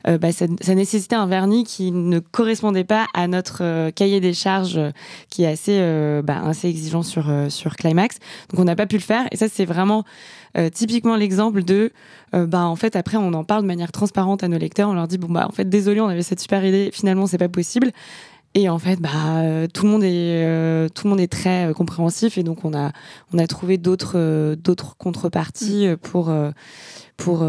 euh, 0.08 0.18
bah, 0.18 0.32
ça, 0.32 0.46
ça, 0.62 0.76
nécessitait 0.76 1.16
un 1.16 1.28
vernis 1.28 1.66
qui 1.66 1.92
ne 1.92 2.20
correspondait 2.20 2.86
pas 2.86 3.08
à 3.14 3.28
notre 3.28 3.90
cahier 3.92 4.20
des 4.20 4.34
charges 4.34 4.80
qui 5.30 5.44
est 5.44 5.48
assez, 5.48 6.22
bah, 6.24 6.42
assez 6.46 6.70
exigeant 6.70 7.04
sur, 7.04 7.30
sur 7.50 7.76
Climax. 7.76 8.18
Donc 8.50 8.60
on 8.60 8.64
n'a 8.64 8.76
pas 8.76 8.86
pu 8.86 8.96
le 8.96 9.02
faire 9.02 9.28
et 9.32 9.38
ça 9.38 9.48
c'est 9.50 9.66
vraiment 9.66 10.06
typiquement 10.74 11.16
l'exemple 11.16 11.64
de, 11.64 11.92
bah 12.34 12.66
en 12.66 12.76
fait 12.76 12.96
après 12.96 13.18
on 13.18 13.34
en 13.34 13.44
parle 13.44 13.62
de 13.62 13.68
manière 13.68 13.92
transparente 13.92 14.44
à 14.44 14.48
nos 14.48 14.58
lecteurs, 14.58 14.90
on 14.90 14.94
leur 14.94 15.08
dit 15.08 15.18
bon 15.18 15.28
bah 15.28 15.46
en 15.48 15.52
fait 15.52 15.70
désolé 15.70 16.02
on 16.02 16.08
avait 16.08 16.24
cette 16.24 16.40
super 16.40 16.66
idée, 16.66 16.90
finalement 16.92 17.28
c'est 17.28 17.38
pas 17.38 17.50
possible. 17.50 17.92
Et 18.54 18.70
en 18.70 18.80
fait, 18.80 19.00
bah, 19.00 19.10
euh, 19.42 19.68
tout 19.72 19.86
le 19.86 19.92
monde 19.92 20.04
est 20.04 20.44
euh, 20.44 20.90
tout 20.90 21.06
le 21.06 21.12
monde 21.12 21.20
est 21.20 21.32
très 21.32 21.68
euh, 21.68 21.74
compréhensif 21.74 22.38
et 22.38 22.44
donc 22.44 22.66
on 22.66 22.74
a 22.74 22.92
on 23.34 23.38
a 23.38 23.46
trouvé 23.46 23.78
d'autres 23.78 24.56
d'autres 24.56 24.98
contreparties 24.98 25.88
mmh. 25.88 25.98
pour 25.98 26.34
pour 27.18 27.46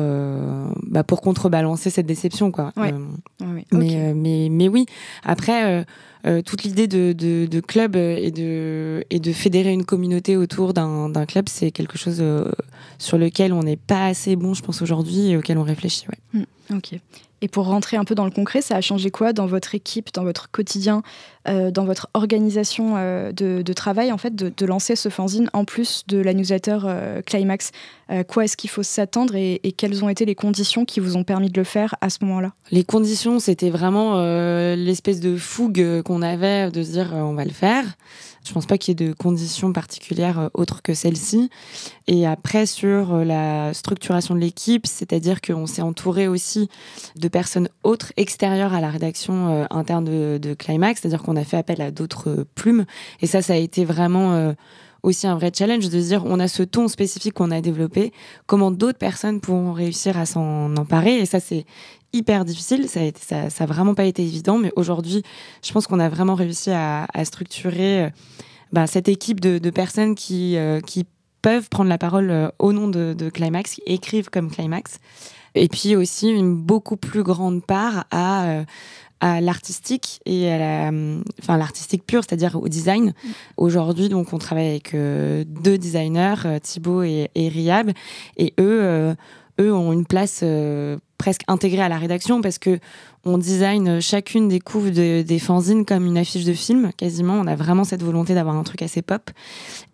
bah, 0.83 1.05
pour 1.05 1.21
contrebalancer 1.21 1.91
cette 1.91 2.07
déception 2.07 2.51
quoi. 2.51 2.73
Ouais. 2.77 2.93
Ouais, 3.41 3.65
mais, 3.73 3.87
okay. 3.87 4.13
mais 4.15 4.49
mais 4.51 4.69
oui. 4.69 4.87
Après. 5.25 5.85
Toute 6.45 6.65
l'idée 6.65 6.89
de, 6.89 7.15
de, 7.15 7.47
de, 7.47 7.61
club 7.61 7.97
et 7.97 8.31
de, 8.31 9.03
et 9.09 9.19
de 9.19 9.33
fédérer 9.33 9.73
une 9.73 9.87
communauté 9.87 10.37
autour 10.37 10.75
d'un 10.75 11.25
club, 11.27 11.49
c'est 11.49 11.71
quelque 11.71 11.97
chose 11.97 12.23
sur 12.99 13.17
lequel 13.17 13.55
on 13.55 13.63
n'est 13.63 13.79
pas 13.79 14.05
assez 14.05 14.37
bon, 14.37 14.53
je 14.53 14.61
pense, 14.61 14.83
aujourd'hui 14.83 15.31
et 15.31 15.39
auquel 15.39 15.57
on 15.57 15.63
réfléchit. 15.63 16.07
Ouais. 16.07 16.41
Mmh, 16.41 16.45
ok. 16.73 16.99
Et 17.41 17.49
pour 17.49 17.67
rentrer 17.67 17.97
un 17.97 18.05
peu 18.05 18.15
dans 18.15 18.25
le 18.25 18.31
concret, 18.31 18.63
ça 18.63 18.77
a 18.77 18.81
changé 18.81 19.11
quoi 19.11 19.33
dans 19.33 19.47
votre 19.47 19.75
équipe, 19.75 20.13
dans 20.13 20.25
votre 20.25 20.51
quotidien, 20.51 21.03
euh, 21.47 21.71
dans 21.71 21.85
votre 21.85 22.09
organisation 22.15 22.95
euh, 22.97 23.31
de, 23.31 23.73
travail, 23.73 24.11
en 24.11 24.19
fait, 24.19 24.35
de, 24.35 24.67
lancer 24.67 24.97
ce 24.97 25.09
fanzine 25.09 25.49
en 25.53 25.65
plus 25.65 26.05
de 26.09 26.19
la 26.19 26.35
newsletter 26.35 26.79
euh, 26.85 27.23
Climax? 27.23 27.71
Quoi 28.27 28.45
est-ce 28.45 28.57
qu'il 28.57 28.71
faut 28.71 28.83
s'attendre 28.83 29.35
et, 29.37 29.61
quelles 29.77 30.03
ont 30.03 30.09
été 30.09 30.25
les 30.25 30.35
conditions 30.35 30.87
qui 30.87 30.99
vous 30.99 31.17
ont 31.17 31.25
permis 31.25 31.51
de 31.51 31.61
le 31.61 31.65
faire 31.65 31.95
à 32.01 32.09
ce 32.09 32.19
moment-là? 32.23 32.55
Les 32.71 32.83
conditions, 32.83 33.39
c'était 33.39 33.69
vraiment 33.69 34.23
l'espèce 34.75 35.21
de 35.21 35.37
fougue 35.37 36.03
qu'on 36.03 36.23
avait 36.23 36.71
de 36.71 36.83
se 36.83 36.93
dire 36.93 37.11
on 37.13 37.35
va 37.35 37.45
le 37.45 37.51
faire. 37.51 37.85
Je 38.49 38.55
pense 38.55 38.65
pas 38.65 38.79
qu'il 38.79 38.99
y 38.99 39.05
ait 39.05 39.09
de 39.09 39.13
conditions 39.13 39.73
particulières 39.75 40.49
autres 40.55 40.81
que 40.81 40.95
celle-ci. 40.95 41.51
Et 42.07 42.27
après, 42.27 42.65
sur 42.65 43.17
la 43.19 43.75
structuration 43.75 44.35
de 44.35 44.41
l'équipe, 44.41 44.87
c'est-à-dire 44.87 45.43
qu'on 45.43 45.67
s'est 45.67 45.83
entouré 45.83 46.29
aussi 46.29 46.71
de 47.17 47.29
personnes 47.29 47.69
autres 47.83 48.13
extérieures 48.17 48.73
à 48.73 48.81
la 48.81 48.89
rédaction 48.89 49.49
euh, 49.49 49.65
interne 49.71 50.05
de, 50.05 50.39
de 50.41 50.55
Climax, 50.55 51.01
c'est-à-dire 51.01 51.23
qu'on 51.23 51.37
a 51.37 51.45
fait 51.45 51.59
appel 51.59 51.83
à 51.83 51.91
d'autres 51.91 52.47
plumes. 52.55 52.87
Et 53.21 53.27
ça, 53.27 53.43
ça 53.43 53.53
a 53.53 53.57
été 53.57 53.85
vraiment 53.85 54.33
euh, 54.33 54.53
aussi 55.03 55.27
un 55.27 55.37
vrai 55.37 55.51
challenge 55.55 55.89
de 55.89 56.01
se 56.01 56.07
dire 56.07 56.25
on 56.27 56.41
a 56.41 56.49
ce 56.49 56.63
ton 56.63 56.89
spécifique 56.89 57.35
qu'on 57.35 57.51
a 57.51 57.61
développé, 57.61 58.13
comment 58.47 58.71
d'autres 58.71 58.99
personnes 58.99 59.41
pourront 59.41 59.73
réussir 59.73 60.19
à 60.19 60.27
s'en 60.27 60.77
emparer. 60.77 61.19
Et 61.19 61.27
ça, 61.27 61.41
c'est 61.41 61.65
hyper 62.13 62.45
difficile. 62.45 62.89
Ça 62.89 63.47
a, 63.59 63.67
vraiment 63.67 63.95
pas 63.95 64.05
été 64.05 64.23
évident, 64.23 64.59
mais 64.59 64.73
aujourd'hui, 64.77 65.23
je 65.65 65.73
pense 65.73 65.87
qu'on 65.87 66.01
a 66.01 66.09
vraiment 66.09 66.35
réussi 66.35 66.71
à, 66.71 67.07
structurer 67.25 68.05
euh, 68.05 68.11
bah, 68.73 68.87
cette 68.87 69.09
équipe 69.09 69.41
de, 69.41 69.71
personnes 69.71 70.15
qui, 70.15 70.57
euh, 70.57 70.81
qui 70.81 71.07
peuvent 71.43 71.69
prendre 71.69 71.89
la 71.89 71.99
parole 71.99 72.31
euh, 72.31 72.49
au 72.59 72.73
nom 72.73 72.89
de, 72.89 73.31
Climax, 73.31 73.75
qui 73.75 73.83
écrivent 73.87 74.31
comme 74.31 74.51
Climax. 74.51 74.99
Et 75.55 75.69
puis 75.69 75.97
aussi 75.97 76.29
une 76.29 76.55
beaucoup 76.55 76.97
plus 76.97 77.23
grande 77.23 77.65
part 77.65 78.05
à, 78.11 78.65
à 79.21 79.41
l'artistique 79.41 80.21
et 80.27 80.51
à 80.51 80.59
la, 80.59 80.99
enfin 81.41 81.57
l'artistique 81.57 82.05
pure, 82.07 82.23
c'est-à-dire 82.27 82.57
au 82.57 82.69
design. 82.69 83.07
Mmh. 83.07 83.29
Aujourd'hui, 83.57 84.09
donc, 84.09 84.33
on 84.33 84.39
travaille 84.39 84.69
avec 84.69 84.95
euh, 84.95 85.45
deux 85.47 85.79
designers, 85.79 86.43
euh, 86.45 86.59
Thibaut 86.59 87.03
et, 87.03 87.31
et 87.35 87.49
Riab, 87.49 87.91
et 88.37 88.55
eux, 88.61 88.81
euh, 88.83 89.15
eux 89.61 89.75
ont 89.75 89.93
une 89.93 90.07
place 90.07 90.45
presque 91.19 91.43
intégrée 91.49 91.83
à 91.83 91.89
la 91.89 91.99
rédaction 91.99 92.41
parce 92.41 92.59
que 92.59 92.79
on 93.25 93.39
design 93.39 94.01
chacune 94.01 94.49
des 94.49 94.61
couves 94.61 94.91
de, 94.91 95.23
des 95.23 95.39
fanzines 95.39 95.85
comme 95.85 96.07
une 96.07 96.19
affiche 96.19 96.45
de 96.45 96.53
film, 96.53 96.91
quasiment. 96.97 97.35
On 97.35 97.47
a 97.47 97.57
vraiment 97.57 97.85
cette 97.85 98.03
volonté 98.03 98.35
d'avoir 98.35 98.57
un 98.57 98.63
truc 98.63 98.83
assez 98.83 99.03
pop. 99.03 99.31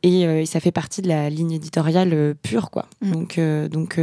Et, 0.03 0.27
euh, 0.27 0.43
et, 0.43 0.47
ça 0.47 0.61
fait 0.61 0.71
partie 0.71 1.03
de 1.03 1.09
la 1.09 1.31
ligne 1.31 1.53
éditoriale 1.53 2.11
euh, 2.13 2.35
pure, 2.35 2.71
quoi. 2.71 2.87
Mm. 3.01 3.13
Donc, 3.13 3.39
euh, 3.39 3.69
donc 3.69 4.01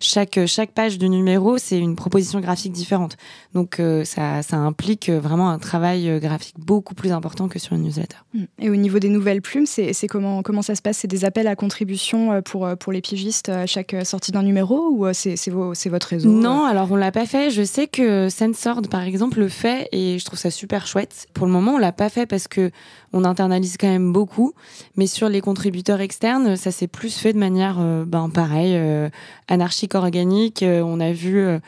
chaque, 0.00 0.38
chaque 0.46 0.72
page 0.72 0.98
du 0.98 1.08
numéro, 1.08 1.58
c'est 1.58 1.78
une 1.78 1.96
proposition 1.96 2.40
graphique 2.40 2.72
différente. 2.72 3.16
Donc, 3.54 3.80
ça, 4.04 4.42
ça 4.42 4.56
implique 4.56 5.10
vraiment 5.10 5.50
un 5.50 5.58
travail 5.58 6.20
graphique 6.20 6.56
beaucoup 6.58 6.94
plus 6.94 7.12
important 7.12 7.48
que 7.48 7.58
sur 7.58 7.74
une 7.74 7.82
newsletter. 7.82 8.16
Mm. 8.34 8.44
Et 8.60 8.70
au 8.70 8.76
niveau 8.76 8.98
des 8.98 9.08
nouvelles 9.08 9.42
plumes, 9.42 9.66
c'est 9.66 10.08
comment, 10.08 10.42
comment 10.42 10.62
ça 10.62 10.74
se 10.74 10.82
passe? 10.82 10.98
C'est 10.98 11.08
des 11.08 11.24
appels 11.24 11.46
à 11.46 11.56
contribution 11.56 12.42
pour, 12.42 12.68
pour 12.78 12.92
les 12.92 13.00
pigistes 13.00 13.48
à 13.48 13.66
chaque 13.66 13.96
sortie 14.04 14.32
d'un 14.32 14.42
numéro 14.42 14.90
ou 14.90 15.06
c'est 15.12 15.50
votre 15.50 16.08
réseau 16.08 16.30
Non, 16.30 16.57
alors 16.64 16.90
on 16.92 16.96
l'a 16.96 17.12
pas 17.12 17.26
fait. 17.26 17.50
Je 17.50 17.62
sais 17.62 17.86
que 17.86 18.28
Sensor 18.28 18.82
par 18.90 19.02
exemple, 19.02 19.38
le 19.38 19.48
fait 19.48 19.88
et 19.92 20.18
je 20.18 20.24
trouve 20.24 20.38
ça 20.38 20.50
super 20.50 20.86
chouette. 20.86 21.26
Pour 21.34 21.46
le 21.46 21.52
moment, 21.52 21.74
on 21.74 21.78
l'a 21.78 21.92
pas 21.92 22.08
fait 22.08 22.26
parce 22.26 22.48
que 22.48 22.70
on 23.12 23.24
internalise 23.24 23.76
quand 23.78 23.88
même 23.88 24.12
beaucoup, 24.12 24.52
mais 24.96 25.06
sur 25.06 25.28
les 25.28 25.40
contributeurs 25.40 26.00
externes, 26.00 26.56
ça 26.56 26.70
s'est 26.70 26.86
plus 26.86 27.16
fait 27.16 27.32
de 27.32 27.38
manière, 27.38 27.78
euh, 27.80 28.04
ben 28.04 28.28
pareil, 28.28 28.72
euh, 28.74 29.08
anarchique 29.48 29.94
organique. 29.94 30.62
Euh, 30.62 30.82
on 30.82 31.00
a 31.00 31.12
vu, 31.12 31.38
euh, 31.38 31.58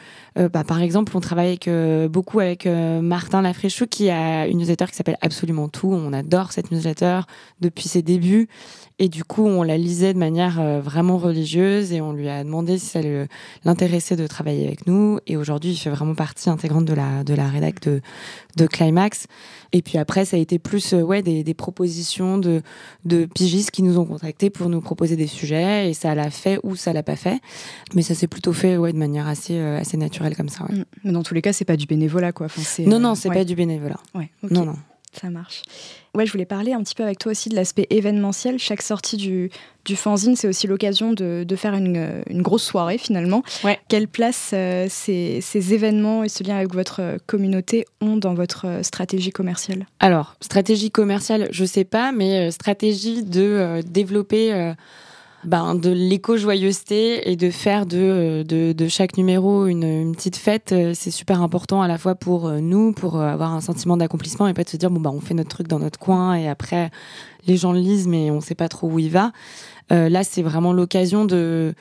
bah, 0.48 0.64
par 0.64 0.82
exemple, 0.82 1.16
on 1.16 1.20
travaille 1.20 1.58
beaucoup 2.08 2.40
avec 2.40 2.66
Martin 2.66 3.42
Lafréchou 3.42 3.86
qui 3.86 4.10
a 4.10 4.46
une 4.46 4.58
newsletter 4.58 4.86
qui 4.86 4.96
s'appelle 4.96 5.18
Absolument 5.22 5.68
tout. 5.68 5.90
On 5.92 6.12
adore 6.12 6.52
cette 6.52 6.70
newsletter 6.70 7.20
depuis 7.60 7.88
ses 7.88 8.02
débuts 8.02 8.48
et 9.00 9.08
du 9.08 9.24
coup, 9.24 9.46
on 9.46 9.62
la 9.62 9.76
lisait 9.78 10.12
de 10.12 10.18
manière 10.18 10.80
vraiment 10.82 11.16
religieuse 11.16 11.92
et 11.92 12.00
on 12.00 12.12
lui 12.12 12.28
a 12.28 12.44
demandé 12.44 12.78
si 12.78 12.86
ça 12.86 13.00
l'intéressait 13.64 14.14
de 14.14 14.26
travailler 14.26 14.66
avec 14.66 14.86
nous. 14.86 15.18
Et 15.26 15.38
aujourd'hui, 15.38 15.70
il 15.70 15.76
fait 15.76 15.90
vraiment 15.90 16.14
partie 16.14 16.50
intégrante 16.50 16.84
de 16.84 16.92
la 16.92 17.24
de 17.24 17.34
la 17.34 17.48
rédac 17.48 17.80
de 17.80 18.02
de 18.56 18.66
Climax. 18.66 19.26
Et 19.72 19.80
puis 19.80 19.98
après, 19.98 20.24
ça 20.24 20.36
a 20.36 20.40
été 20.40 20.58
plus 20.58 20.92
ouais 20.92 21.22
des, 21.22 21.42
des 21.42 21.54
propositions 21.54 22.36
de 22.36 22.60
de 23.06 23.24
pigistes 23.24 23.70
qui 23.70 23.82
nous 23.82 23.98
ont 23.98 24.04
contactés 24.04 24.50
pour 24.50 24.68
nous 24.68 24.82
proposer 24.82 25.16
des 25.16 25.26
sujets 25.26 25.88
et 25.88 25.94
ça 25.94 26.14
l'a 26.14 26.30
fait 26.30 26.60
ou 26.62 26.76
ça 26.76 26.92
l'a 26.92 27.02
pas 27.02 27.16
fait. 27.16 27.40
Mais 27.94 28.02
ça 28.02 28.14
s'est 28.14 28.26
plutôt 28.26 28.52
fait 28.52 28.76
ouais, 28.76 28.92
de 28.92 28.98
manière 28.98 29.26
assez, 29.26 29.56
euh, 29.56 29.78
assez 29.78 29.96
naturelle 29.96 30.36
comme 30.36 30.48
ça. 30.48 30.64
Ouais. 30.64 30.76
Mmh. 30.76 30.84
Mais 31.04 31.12
dans 31.12 31.22
tous 31.22 31.34
les 31.34 31.42
cas, 31.42 31.52
c'est 31.52 31.64
pas 31.64 31.76
du 31.76 31.86
bénévolat. 31.86 32.32
Quoi. 32.32 32.46
Enfin, 32.46 32.60
non, 32.84 32.98
non, 32.98 33.14
c'est 33.14 33.28
ouais. 33.28 33.34
pas 33.34 33.44
du 33.44 33.54
bénévolat. 33.54 34.00
Ouais, 34.14 34.30
okay. 34.42 34.54
Non, 34.54 34.64
non. 34.64 34.76
Ça 35.12 35.28
marche. 35.28 35.62
Ouais, 36.14 36.24
je 36.24 36.30
voulais 36.30 36.44
parler 36.44 36.72
un 36.72 36.82
petit 36.82 36.94
peu 36.94 37.02
avec 37.02 37.18
toi 37.18 37.32
aussi 37.32 37.48
de 37.48 37.56
l'aspect 37.56 37.86
événementiel. 37.90 38.58
Chaque 38.58 38.80
sortie 38.80 39.16
du, 39.16 39.50
du 39.84 39.96
fanzine, 39.96 40.36
c'est 40.36 40.46
aussi 40.46 40.68
l'occasion 40.68 41.12
de, 41.12 41.44
de, 41.46 41.56
faire 41.56 41.74
une, 41.74 42.22
une, 42.28 42.42
grosse 42.42 42.62
soirée 42.62 42.96
finalement. 42.96 43.42
Ouais. 43.64 43.80
Quelle 43.88 44.06
place 44.06 44.50
euh, 44.54 44.86
ces, 44.88 45.40
ces, 45.40 45.74
événements 45.74 46.22
et 46.22 46.28
ce 46.28 46.44
lien 46.44 46.56
avec 46.56 46.72
votre 46.72 47.18
communauté 47.26 47.86
ont 48.00 48.16
dans 48.16 48.34
votre 48.34 48.66
euh, 48.66 48.82
stratégie 48.84 49.30
commerciale? 49.30 49.86
Alors, 49.98 50.36
stratégie 50.40 50.92
commerciale, 50.92 51.48
je 51.50 51.64
sais 51.64 51.84
pas, 51.84 52.12
mais 52.12 52.48
euh, 52.48 52.50
stratégie 52.52 53.24
de 53.24 53.42
euh, 53.42 53.82
développer 53.82 54.74
ben, 55.44 55.74
de 55.74 55.90
l'éco-joyeuseté 55.90 57.30
et 57.30 57.36
de 57.36 57.50
faire 57.50 57.86
de, 57.86 58.44
de, 58.46 58.72
de 58.72 58.88
chaque 58.88 59.16
numéro 59.16 59.66
une, 59.66 59.84
une, 59.84 60.14
petite 60.14 60.36
fête, 60.36 60.74
c'est 60.94 61.10
super 61.10 61.42
important 61.42 61.80
à 61.80 61.88
la 61.88 61.98
fois 61.98 62.14
pour 62.14 62.50
nous, 62.50 62.92
pour 62.92 63.20
avoir 63.20 63.52
un 63.54 63.60
sentiment 63.60 63.96
d'accomplissement 63.96 64.48
et 64.48 64.54
pas 64.54 64.64
de 64.64 64.68
se 64.68 64.76
dire 64.76 64.90
bon 64.90 65.00
bah 65.00 65.10
on 65.12 65.20
fait 65.20 65.34
notre 65.34 65.50
truc 65.50 65.66
dans 65.68 65.78
notre 65.78 65.98
coin 65.98 66.34
et 66.34 66.48
après 66.48 66.90
les 67.46 67.56
gens 67.56 67.72
le 67.72 67.80
lisent 67.80 68.06
mais 68.06 68.30
on 68.30 68.40
sait 68.40 68.54
pas 68.54 68.68
trop 68.68 68.88
où 68.88 68.98
il 68.98 69.10
va. 69.10 69.32
Euh, 69.92 70.08
là 70.08 70.24
c'est 70.24 70.42
vraiment 70.42 70.72
l'occasion 70.72 71.24
de 71.24 71.74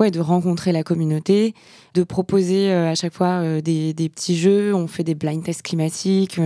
ouais, 0.00 0.10
de 0.10 0.20
rencontrer 0.20 0.72
la 0.72 0.82
communauté, 0.82 1.54
de 1.94 2.02
proposer 2.02 2.72
euh, 2.72 2.90
à 2.90 2.94
chaque 2.94 3.14
fois 3.14 3.42
euh, 3.42 3.60
des, 3.60 3.94
des, 3.94 4.08
petits 4.08 4.36
jeux. 4.36 4.74
On 4.74 4.88
fait 4.88 5.04
des 5.04 5.14
blind 5.14 5.42
tests 5.42 5.62
climatiques, 5.62 6.40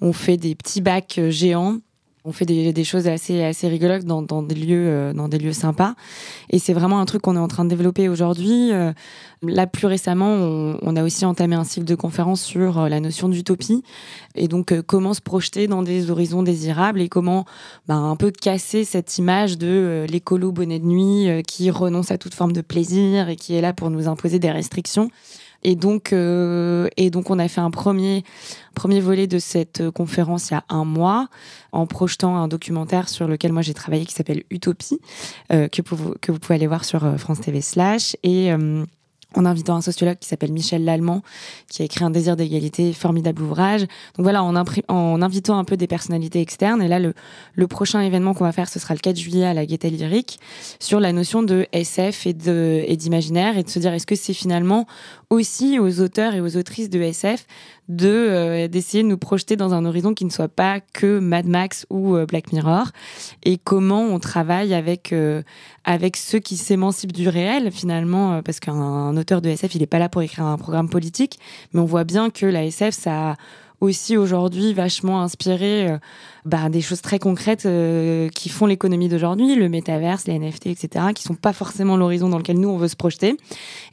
on 0.00 0.12
fait 0.12 0.36
des 0.36 0.54
petits 0.54 0.82
bacs 0.82 1.20
géants 1.28 1.78
on 2.24 2.32
fait 2.32 2.46
des, 2.46 2.72
des, 2.72 2.84
choses 2.84 3.08
assez 3.08 3.42
assez 3.42 3.68
rigolotes 3.68 4.04
dans, 4.04 4.22
dans 4.22 4.42
des 4.42 4.54
lieux 4.54 4.86
euh, 4.88 5.12
dans 5.12 5.28
des 5.28 5.38
lieux 5.38 5.52
sympas. 5.52 5.94
Et 6.50 6.58
c'est 6.58 6.72
vraiment 6.72 7.00
un 7.00 7.04
truc 7.04 7.22
qu'on 7.22 7.36
est 7.36 7.40
en 7.40 7.48
train 7.48 7.64
de 7.64 7.70
développer 7.70 8.08
aujourd'hui. 8.08 8.72
Euh, 8.72 8.92
là 9.42 9.66
plus 9.66 9.86
récemment 9.86 10.28
on, 10.28 10.78
on, 10.82 10.96
a 10.96 11.02
aussi 11.02 11.24
entamé 11.24 11.56
un 11.56 11.64
cycle 11.64 11.86
de 11.86 11.96
conférences 11.96 12.42
sur 12.42 12.78
euh, 12.78 12.88
la 12.88 13.00
notion 13.00 13.28
d'utopie. 13.28 13.82
Et 14.34 14.46
donc 14.46 14.80
comment 14.82 15.14
se 15.14 15.20
projeter 15.20 15.66
dans 15.66 15.82
des 15.82 16.10
horizons 16.10 16.42
désirables 16.42 17.00
et 17.00 17.08
comment 17.08 17.44
bah, 17.88 17.94
un 17.94 18.16
peu 18.16 18.30
casser 18.30 18.84
cette 18.84 19.18
image 19.18 19.58
de 19.58 20.06
l'écolo 20.08 20.52
bonnet 20.52 20.78
de 20.78 20.86
nuit 20.86 21.42
qui 21.46 21.70
renonce 21.70 22.10
à 22.10 22.18
toute 22.18 22.34
forme 22.34 22.52
de 22.52 22.60
plaisir 22.60 23.28
et 23.28 23.36
qui 23.36 23.54
est 23.54 23.60
là 23.60 23.72
pour 23.72 23.90
nous 23.90 24.08
imposer 24.08 24.38
des 24.38 24.50
restrictions 24.50 25.10
et 25.62 25.76
donc, 25.76 26.12
euh, 26.12 26.88
et 26.96 27.10
donc, 27.10 27.30
on 27.30 27.38
a 27.38 27.48
fait 27.48 27.60
un 27.60 27.70
premier, 27.70 28.24
premier 28.74 29.00
volet 29.00 29.26
de 29.26 29.38
cette 29.38 29.90
conférence 29.90 30.50
il 30.50 30.54
y 30.54 30.56
a 30.56 30.64
un 30.68 30.84
mois, 30.84 31.28
en 31.72 31.86
projetant 31.86 32.36
un 32.36 32.48
documentaire 32.48 33.08
sur 33.08 33.28
lequel 33.28 33.52
moi 33.52 33.62
j'ai 33.62 33.74
travaillé 33.74 34.04
qui 34.04 34.14
s'appelle 34.14 34.42
Utopie, 34.50 35.00
euh, 35.52 35.68
que, 35.68 35.82
que 35.82 36.32
vous 36.32 36.38
pouvez 36.38 36.54
aller 36.54 36.66
voir 36.66 36.84
sur 36.84 37.04
euh, 37.04 37.16
France 37.16 37.40
TV 37.40 37.60
slash. 37.60 38.16
Et 38.22 38.52
euh, 38.52 38.84
en 39.34 39.44
invitant 39.44 39.76
un 39.76 39.80
sociologue 39.80 40.18
qui 40.18 40.28
s'appelle 40.28 40.52
Michel 40.52 40.84
Lallemand, 40.84 41.22
qui 41.68 41.82
a 41.82 41.84
écrit 41.84 42.04
Un 42.04 42.10
désir 42.10 42.36
d'égalité, 42.36 42.92
formidable 42.92 43.42
ouvrage. 43.42 43.82
Donc 43.82 44.24
voilà, 44.24 44.42
en, 44.42 44.54
en, 44.56 45.22
invitant 45.22 45.58
un 45.58 45.64
peu 45.64 45.76
des 45.76 45.86
personnalités 45.86 46.40
externes. 46.40 46.82
Et 46.82 46.88
là, 46.88 46.98
le, 46.98 47.14
le 47.54 47.66
prochain 47.66 48.00
événement 48.00 48.34
qu'on 48.34 48.44
va 48.44 48.52
faire, 48.52 48.68
ce 48.68 48.78
sera 48.78 48.94
le 48.94 49.00
4 49.00 49.16
juillet 49.16 49.44
à 49.44 49.54
la 49.54 49.66
Gaîté 49.66 49.90
Lyrique, 49.90 50.38
sur 50.78 51.00
la 51.00 51.12
notion 51.12 51.42
de 51.42 51.66
SF 51.72 52.26
et 52.26 52.34
d'imaginaire, 52.34 53.56
et, 53.56 53.60
et 53.60 53.62
de 53.62 53.70
se 53.70 53.78
dire, 53.78 53.92
est-ce 53.92 54.06
que 54.06 54.16
c'est 54.16 54.34
finalement 54.34 54.86
aussi 55.32 55.78
aux 55.78 56.00
auteurs 56.00 56.34
et 56.34 56.42
aux 56.42 56.58
autrices 56.58 56.90
de 56.90 57.00
SF 57.00 57.46
de 57.88 58.08
euh, 58.08 58.68
d'essayer 58.68 59.02
de 59.02 59.08
nous 59.08 59.16
projeter 59.16 59.56
dans 59.56 59.72
un 59.72 59.86
horizon 59.86 60.12
qui 60.12 60.26
ne 60.26 60.30
soit 60.30 60.48
pas 60.48 60.80
que 60.80 61.18
Mad 61.20 61.46
Max 61.46 61.86
ou 61.88 62.16
euh, 62.16 62.26
Black 62.26 62.52
Mirror. 62.52 62.88
Et 63.42 63.56
comment 63.56 64.02
on 64.02 64.18
travaille 64.18 64.74
avec 64.74 65.10
euh, 65.12 65.42
avec 65.84 66.18
ceux 66.18 66.38
qui 66.38 66.58
s'émancipent 66.58 67.12
du 67.12 67.30
réel 67.30 67.72
finalement 67.72 68.42
parce 68.42 68.60
qu'un 68.60 69.16
auteur 69.16 69.40
de 69.40 69.48
SF 69.48 69.74
il 69.74 69.80
n'est 69.80 69.86
pas 69.86 69.98
là 69.98 70.10
pour 70.10 70.20
écrire 70.20 70.44
un 70.44 70.58
programme 70.58 70.90
politique 70.90 71.38
mais 71.72 71.80
on 71.80 71.86
voit 71.86 72.04
bien 72.04 72.28
que 72.28 72.44
la 72.44 72.64
SF 72.66 72.94
ça 72.94 73.36
aussi 73.82 74.16
aujourd'hui 74.16 74.72
vachement 74.72 75.22
inspiré 75.22 75.90
euh, 75.90 75.98
bah, 76.44 76.68
des 76.68 76.80
choses 76.80 77.02
très 77.02 77.18
concrètes 77.18 77.66
euh, 77.66 78.28
qui 78.28 78.48
font 78.48 78.66
l'économie 78.66 79.08
d'aujourd'hui, 79.08 79.56
le 79.56 79.68
métaverse, 79.68 80.26
les 80.26 80.38
NFT, 80.38 80.68
etc., 80.68 81.06
qui 81.14 81.24
sont 81.24 81.34
pas 81.34 81.52
forcément 81.52 81.96
l'horizon 81.96 82.28
dans 82.28 82.38
lequel 82.38 82.60
nous 82.60 82.68
on 82.68 82.76
veut 82.76 82.88
se 82.88 82.94
projeter. 82.94 83.36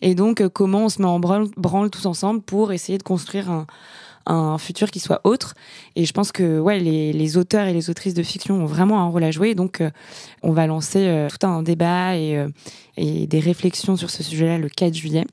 Et 0.01 0.13
donc 0.13 0.41
euh, 0.41 0.49
comment 0.49 0.85
on 0.85 0.89
se 0.89 1.01
met 1.01 1.07
en 1.07 1.19
branle, 1.19 1.89
tous 1.89 2.05
ensemble 2.05 2.41
pour 2.41 2.71
essayer 2.71 2.99
de 2.99 3.03
construire 3.03 3.49
un, 3.49 3.65
futur 4.59 4.91
qui 4.91 4.99
soit 4.99 5.21
autre. 5.23 5.55
Et 5.95 6.05
je 6.05 6.13
pense 6.13 6.31
que 6.31 6.59
ouais, 6.59 6.77
les, 6.79 7.13
les, 7.13 7.37
auteurs 7.37 7.65
et 7.65 7.73
les 7.73 7.89
autrices 7.89 8.13
de 8.13 8.21
fiction 8.21 8.61
ont 8.61 8.67
vraiment 8.67 9.01
un 9.01 9.07
rôle 9.07 9.23
à 9.23 9.31
jouer. 9.31 9.55
Donc, 9.55 9.81
on 10.43 10.51
va 10.51 10.67
lancer 10.67 11.27
tout 11.31 11.47
un 11.47 11.63
débat 11.63 12.15
et, 12.15 12.45
et 12.95 13.25
des 13.25 13.39
réflexions 13.39 13.95
sur 13.95 14.11
ce 14.11 14.21
sujet-là 14.21 14.59
le 14.59 14.69
4 14.69 14.93
juillet 14.93 15.25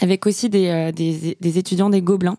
avec 0.00 0.26
aussi 0.26 0.48
des, 0.48 0.68
euh, 0.68 0.92
des, 0.92 1.36
des, 1.40 1.58
étudiants 1.58 1.90
des 1.90 2.02
Gobelins 2.02 2.38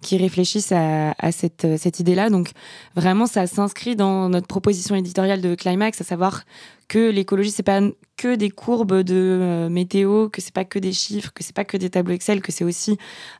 qui 0.00 0.16
réfléchissent 0.16 0.72
à, 0.72 1.14
à 1.18 1.32
cette, 1.32 1.64
euh, 1.64 1.76
cette 1.78 2.00
idée-là. 2.00 2.30
Donc 2.30 2.50
vraiment, 2.96 3.26
ça 3.26 3.46
s'inscrit 3.46 3.96
dans 3.96 4.28
notre 4.28 4.46
proposition 4.46 4.94
éditoriale 4.94 5.40
de 5.40 5.54
Climax, 5.54 6.00
à 6.00 6.04
savoir 6.04 6.44
que 6.88 7.10
l'écologie, 7.10 7.50
c'est 7.50 7.62
pas 7.62 7.80
que 8.18 8.34
des 8.34 8.50
courbes 8.50 9.00
de 9.00 9.14
euh, 9.14 9.68
météo, 9.70 10.28
que 10.28 10.42
c'est 10.42 10.52
pas 10.52 10.64
que 10.64 10.78
des 10.78 10.92
chiffres, 10.92 11.32
que 11.34 11.42
c'est 11.42 11.54
pas 11.54 11.64
que 11.64 11.78
des 11.78 11.90
tableaux 11.90 12.14
Excel, 12.14 12.42
que 12.42 12.52
c'est 12.52 12.64
aussi 12.64 12.98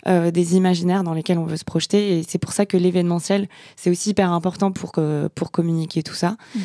euh, 0.08 0.30
des 0.30 0.56
imaginaires 0.56 1.04
dans 1.04 1.12
lesquels 1.12 1.38
on 1.38 1.44
veut 1.44 1.58
se 1.58 1.64
projeter. 1.64 2.18
Et 2.18 2.24
c'est 2.26 2.38
pour 2.38 2.52
ça 2.52 2.64
que 2.64 2.78
l'événementiel, 2.78 3.48
c'est 3.76 3.90
aussi 3.90 4.10
hyper 4.10 4.32
important 4.32 4.72
pour, 4.72 4.92
pour 5.34 5.50
communiquer 5.50 6.02
tout 6.02 6.14
ça. 6.14 6.36
Mm. 6.54 6.60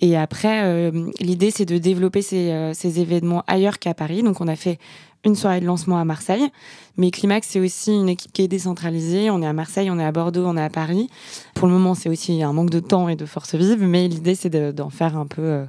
Et 0.00 0.16
après, 0.16 0.64
euh, 0.64 1.10
l'idée, 1.20 1.52
c'est 1.52 1.64
de 1.64 1.78
développer 1.78 2.22
ces, 2.22 2.72
ces 2.74 2.98
événements 2.98 3.44
ailleurs 3.46 3.78
qu'à 3.78 3.94
Paris. 3.94 4.24
Donc, 4.24 4.40
on 4.40 4.48
a 4.48 4.56
fait 4.56 4.80
une 5.24 5.34
soirée 5.34 5.60
de 5.60 5.66
lancement 5.66 5.98
à 5.98 6.04
Marseille. 6.04 6.50
Mais 6.96 7.10
Climax, 7.10 7.48
c'est 7.48 7.60
aussi 7.60 7.92
une 7.94 8.08
équipe 8.08 8.32
qui 8.32 8.42
est 8.42 8.48
décentralisée. 8.48 9.30
On 9.30 9.42
est 9.42 9.46
à 9.46 9.52
Marseille, 9.52 9.90
on 9.90 9.98
est 9.98 10.04
à 10.04 10.12
Bordeaux, 10.12 10.44
on 10.46 10.56
est 10.56 10.62
à 10.62 10.68
Paris. 10.68 11.08
Pour 11.54 11.66
le 11.66 11.72
moment, 11.72 11.94
c'est 11.94 12.08
aussi 12.08 12.42
un 12.42 12.52
manque 12.52 12.70
de 12.70 12.80
temps 12.80 13.08
et 13.08 13.16
de 13.16 13.24
force 13.24 13.54
vive, 13.54 13.82
mais 13.82 14.08
l'idée, 14.08 14.34
c'est 14.34 14.50
d'en 14.74 14.90
faire 14.90 15.16
un 15.16 15.26
peu, 15.26 15.42
euh, 15.42 15.64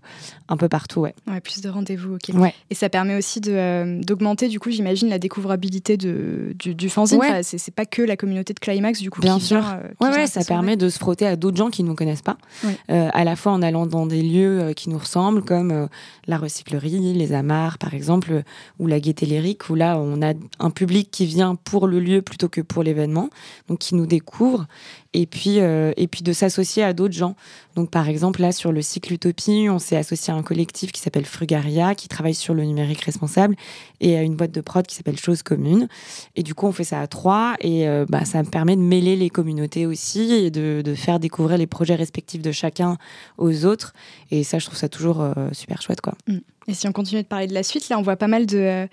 un 0.49 0.57
peu 0.57 0.67
partout. 0.67 1.01
Ouais. 1.01 1.15
ouais 1.27 1.39
plus 1.39 1.61
de 1.61 1.69
rendez-vous, 1.69 2.15
ok. 2.15 2.35
Ouais. 2.35 2.53
Et 2.69 2.75
ça 2.75 2.89
permet 2.89 3.15
aussi 3.15 3.41
euh, 3.47 4.01
d'augmenter, 4.01 4.49
du 4.49 4.59
coup, 4.59 4.69
j'imagine, 4.69 5.09
la 5.09 5.19
découvrabilité 5.19 5.95
de, 5.95 6.53
du, 6.59 6.75
du 6.75 6.89
fanzine. 6.89 7.19
Ouais. 7.19 7.29
Enfin, 7.29 7.41
c'est 7.43 7.73
pas 7.73 7.85
que 7.85 8.01
la 8.01 8.17
communauté 8.17 8.53
de 8.53 8.59
Climax, 8.59 8.99
du 8.99 9.09
coup. 9.09 9.21
Bien 9.21 9.39
qui 9.39 9.45
sûr. 9.45 9.61
Vient, 9.61 9.79
euh, 10.01 10.05
ouais, 10.05 10.15
ouais, 10.15 10.27
ça 10.27 10.43
permet 10.43 10.75
de 10.75 10.89
se 10.89 10.99
frotter 10.99 11.25
à 11.25 11.35
d'autres 11.35 11.57
gens 11.57 11.69
qui 11.69 11.83
ne 11.83 11.89
nous 11.89 11.95
connaissent 11.95 12.21
pas. 12.21 12.37
Ouais. 12.63 12.77
à 12.89 13.23
la 13.23 13.35
fois 13.35 13.51
en 13.51 13.61
allant 13.61 13.85
dans 13.85 14.05
des 14.05 14.21
lieux 14.21 14.73
qui 14.75 14.89
nous 14.89 14.97
ressemblent, 14.97 15.43
comme 15.43 15.87
la 16.27 16.37
recyclerie, 16.37 17.13
les 17.13 17.33
amarres, 17.33 17.77
par 17.77 17.93
exemple, 17.93 18.43
ou 18.79 18.87
la 18.87 18.99
gaieté 18.99 19.25
lyrique, 19.25 19.69
où 19.69 19.75
là, 19.75 19.97
on 19.99 20.21
a 20.21 20.33
un 20.59 20.69
public 20.69 21.12
qui 21.13 21.27
vient 21.27 21.55
pour 21.55 21.87
le 21.87 21.99
lieu 21.99 22.23
plutôt 22.23 22.49
que 22.49 22.59
pour 22.59 22.81
l'événement, 22.81 23.29
donc 23.69 23.79
qui 23.79 23.93
nous 23.93 24.07
découvre, 24.07 24.65
et 25.13 25.27
puis, 25.27 25.59
euh, 25.59 25.93
et 25.95 26.07
puis 26.07 26.23
de 26.23 26.33
s'associer 26.33 26.83
à 26.83 26.93
d'autres 26.93 27.13
gens. 27.13 27.35
Donc 27.75 27.91
par 27.91 28.09
exemple, 28.09 28.41
là, 28.41 28.51
sur 28.51 28.71
le 28.71 28.81
cycle 28.81 29.13
Utopie, 29.13 29.67
on 29.69 29.77
s'est 29.77 29.95
associé 29.95 30.33
à 30.33 30.35
un 30.35 30.41
collectif 30.41 30.91
qui 30.91 30.99
s'appelle 30.99 31.25
Frugaria, 31.25 31.93
qui 31.93 32.07
travaille 32.07 32.33
sur 32.33 32.55
le 32.55 32.63
numérique 32.63 33.01
responsable, 33.01 33.55
et 34.01 34.17
à 34.17 34.23
une 34.23 34.35
boîte 34.35 34.51
de 34.51 34.59
prod 34.59 34.85
qui 34.85 34.95
s'appelle 34.95 35.19
Chose 35.19 35.43
Commune. 35.43 35.87
Et 36.35 36.41
du 36.41 36.55
coup, 36.55 36.65
on 36.65 36.71
fait 36.71 36.83
ça 36.83 36.99
à 36.99 37.05
trois, 37.05 37.55
et 37.59 37.87
euh, 37.87 38.05
bah, 38.09 38.25
ça 38.25 38.41
me 38.41 38.49
permet 38.49 38.75
de 38.75 38.81
mêler 38.81 39.15
les 39.15 39.29
communautés 39.29 39.85
aussi, 39.85 40.33
et 40.33 40.49
de, 40.49 40.81
de, 40.83 40.95
faire 40.95 41.19
découvrir 41.19 41.59
les 41.59 41.67
projets 41.67 41.95
respectifs 41.95 42.41
de 42.41 42.51
chacun 42.51 42.97
aux 43.37 43.65
autres. 43.65 43.93
Et 44.31 44.43
ça, 44.43 44.57
je 44.57 44.65
trouve 44.65 44.79
ça 44.79 44.89
toujours 44.89 45.21
euh, 45.21 45.33
super 45.51 45.79
chouette, 45.83 46.01
quoi. 46.01 46.15
Mm. 46.27 46.39
Et 46.67 46.73
si 46.73 46.87
on 46.87 46.91
continue 46.91 47.21
de 47.23 47.27
parler 47.27 47.47
de 47.47 47.53
la 47.53 47.63
suite, 47.63 47.89
là, 47.89 47.97
on 47.97 48.01
voit 48.01 48.15
pas 48.15 48.27
mal 48.27 48.45
de, 48.45 48.87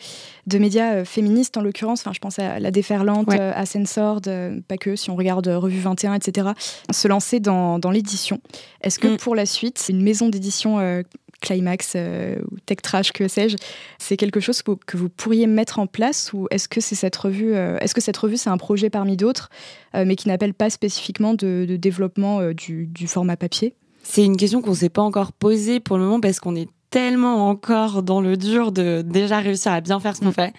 de 0.47 0.59
médias 0.59 1.05
féministes, 1.05 1.57
en 1.57 1.63
l'occurrence. 1.63 2.01
Enfin, 2.01 2.13
je 2.13 2.19
pense 2.19 2.39
à 2.39 2.59
La 2.59 2.71
Déferlante, 2.71 3.29
ouais. 3.29 3.39
à 3.39 3.67
Sensord, 3.67 4.23
pas 4.67 4.77
que, 4.77 4.97
si 4.97 5.11
on 5.11 5.17
regarde 5.17 5.47
Revue 5.47 5.81
21, 5.81 6.15
etc., 6.15 6.49
se 6.91 7.07
lancer 7.07 7.39
dans, 7.39 7.79
dans 7.79 7.91
l'édition. 7.91 8.41
Est-ce 8.83 8.99
que 8.99 9.09
Mm. 9.09 9.17
pour 9.17 9.35
la 9.35 9.47
suite, 9.47 9.85
une 9.89 10.03
maison 10.03 10.29
d'édition 10.29 10.79
euh, 10.79 11.03
Climax 11.41 11.95
euh, 11.97 12.37
ou 12.51 12.59
Tech 12.67 12.79
Trash, 12.83 13.13
que 13.13 13.29
sais-je, 13.29 13.57
c'est 13.99 14.17
quelque 14.17 14.41
chose 14.41 14.63
que, 14.63 14.73
que, 14.87 14.97
vous 14.97 15.09
pourriez 15.09 15.47
mettre 15.47 15.79
en 15.79 15.87
place 15.87 16.33
ou 16.33 16.47
est-ce 16.51 16.69
que 16.69 16.81
c'est 16.81 16.95
cette 16.95 17.17
revue, 17.17 17.55
euh, 17.55 17.79
est-ce 17.79 17.95
que 17.95 18.01
cette 18.01 18.17
revue 18.17 18.37
c'est 18.37 18.51
un 18.51 18.59
projet 18.59 18.91
parmi 18.91 19.17
d'autres, 19.17 19.49
euh, 19.95 20.05
mais 20.07 20.17
qui 20.17 20.29
n'appelle 20.29 20.55
pas 20.55 20.71
spécifiquement 20.71 21.35
de, 21.35 21.65
de 21.69 21.77
développement 21.77 22.41
euh, 22.41 22.53
du, 22.53 22.87
du 22.87 23.07
format 23.07 23.37
papier? 23.37 23.75
C'est 24.03 24.25
une 24.25 24.37
question 24.37 24.61
qu'on 24.63 24.71
ne 24.71 24.77
s'est 24.77 24.89
pas 24.89 25.03
encore 25.03 25.33
posée 25.33 25.81
pour 25.81 25.97
le 25.97 26.05
moment 26.05 26.21
parce 26.21 26.41
qu'on 26.41 26.57
est 26.57 26.69
tellement 26.91 27.49
encore 27.49 28.03
dans 28.03 28.21
le 28.21 28.37
dur 28.37 28.73
de 28.73 29.03
déjà 29.03 29.39
réussir 29.39 29.73
à 29.73 29.81
bien 29.81 30.01
faire 30.01 30.17
ce 30.17 30.21
qu'on 30.21 30.33
fait 30.33 30.53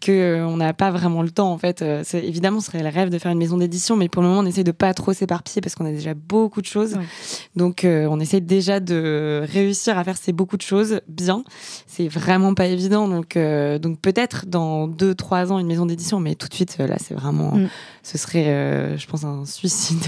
que 0.00 0.12
euh, 0.12 0.46
on 0.46 0.56
n'a 0.56 0.72
pas 0.72 0.90
vraiment 0.90 1.22
le 1.22 1.30
temps 1.30 1.52
en 1.52 1.58
fait. 1.58 1.82
Euh, 1.82 2.02
c'est 2.04 2.24
évidemment 2.24 2.60
ce 2.60 2.66
serait 2.66 2.82
le 2.82 2.88
rêve 2.88 3.10
de 3.10 3.18
faire 3.18 3.32
une 3.32 3.38
maison 3.38 3.56
d'édition, 3.58 3.96
mais 3.96 4.08
pour 4.08 4.22
le 4.22 4.28
moment 4.28 4.40
on 4.40 4.46
essaie 4.46 4.64
de 4.64 4.72
pas 4.72 4.94
trop 4.94 5.12
s'éparpiller 5.12 5.60
parce 5.60 5.74
qu'on 5.74 5.86
a 5.86 5.90
déjà 5.90 6.14
beaucoup 6.14 6.60
de 6.60 6.66
choses. 6.66 6.94
Ouais. 6.94 7.04
Donc 7.56 7.84
euh, 7.84 8.06
on 8.10 8.20
essaie 8.20 8.40
déjà 8.40 8.80
de 8.80 9.42
réussir 9.44 9.98
à 9.98 10.04
faire 10.04 10.16
ces 10.16 10.32
beaucoup 10.32 10.56
de 10.56 10.62
choses 10.62 11.00
bien. 11.08 11.44
C'est 11.86 12.08
vraiment 12.08 12.54
pas 12.54 12.66
évident. 12.66 13.08
Donc 13.08 13.36
euh, 13.36 13.78
donc 13.78 14.00
peut-être 14.00 14.46
dans 14.46 14.86
deux 14.86 15.14
trois 15.14 15.52
ans 15.52 15.58
une 15.58 15.66
maison 15.66 15.86
d'édition, 15.86 16.20
mais 16.20 16.34
tout 16.34 16.48
de 16.48 16.54
suite 16.54 16.78
là 16.78 16.96
c'est 16.98 17.14
vraiment 17.14 17.48
Mm. 17.48 17.68
ce 18.02 18.18
serait 18.18 18.48
euh, 18.48 18.96
je 18.96 19.06
pense 19.06 19.24
un 19.24 19.44
suicide 19.46 20.02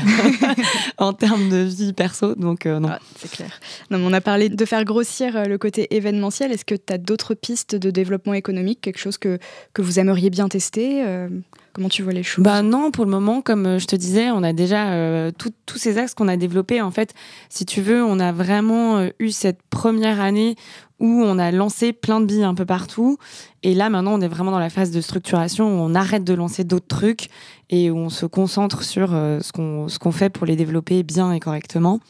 en 0.98 1.12
termes 1.12 1.48
de 1.48 1.58
vie 1.58 1.92
perso. 1.92 2.34
Donc 2.34 2.66
non. 2.66 2.88
Ah, 2.90 2.98
c'est 3.16 3.30
clair. 3.30 3.60
Non, 3.90 3.98
mais 3.98 4.04
on 4.06 4.12
a 4.12 4.20
parlé 4.20 4.48
de 4.48 4.64
faire 4.64 4.84
grossir 4.84 5.48
le 5.48 5.58
côté 5.58 5.94
événementiel. 5.96 6.52
Est-ce 6.52 6.64
que 6.64 6.74
tu 6.74 6.92
as 6.92 6.98
d'autres 6.98 7.34
pistes 7.34 7.74
de 7.74 7.90
développement 7.90 8.34
économique, 8.34 8.80
quelque 8.80 8.98
chose 8.98 9.18
que, 9.18 9.38
que 9.72 9.79
vous 9.82 9.98
aimeriez 9.98 10.30
bien 10.30 10.48
tester 10.48 11.04
euh, 11.04 11.28
Comment 11.72 11.88
tu 11.88 12.02
vois 12.02 12.12
les 12.12 12.22
choses? 12.22 12.42
Bah 12.42 12.62
non, 12.62 12.90
pour 12.90 13.04
le 13.04 13.10
moment, 13.10 13.42
comme 13.42 13.66
euh, 13.66 13.78
je 13.78 13.86
te 13.86 13.94
disais, 13.94 14.30
on 14.30 14.42
a 14.42 14.52
déjà 14.52 14.90
euh, 14.90 15.30
tous 15.36 15.78
ces 15.78 15.98
axes 15.98 16.14
qu'on 16.14 16.28
a 16.28 16.36
développés. 16.36 16.80
En 16.82 16.90
fait, 16.90 17.14
si 17.48 17.64
tu 17.64 17.80
veux, 17.80 18.02
on 18.02 18.18
a 18.18 18.32
vraiment 18.32 19.08
eu 19.18 19.30
cette 19.30 19.62
première 19.70 20.20
année 20.20 20.56
où 21.00 21.22
on 21.24 21.38
a 21.38 21.50
lancé 21.50 21.92
plein 21.92 22.20
de 22.20 22.26
billes 22.26 22.44
un 22.44 22.54
peu 22.54 22.66
partout. 22.66 23.18
Et 23.62 23.74
là, 23.74 23.88
maintenant, 23.88 24.14
on 24.14 24.20
est 24.20 24.28
vraiment 24.28 24.50
dans 24.50 24.58
la 24.58 24.68
phase 24.68 24.90
de 24.90 25.00
structuration 25.00 25.66
où 25.66 25.80
on 25.80 25.94
arrête 25.94 26.24
de 26.24 26.34
lancer 26.34 26.64
d'autres 26.64 26.88
trucs 26.88 27.28
et 27.70 27.90
où 27.90 27.96
on 27.96 28.10
se 28.10 28.26
concentre 28.26 28.82
sur 28.82 29.14
euh, 29.14 29.40
ce 29.40 29.52
qu'on 29.98 30.12
fait 30.12 30.28
pour 30.28 30.46
les 30.46 30.56
développer 30.56 31.02
bien 31.02 31.32
et 31.32 31.40
correctement. 31.40 32.00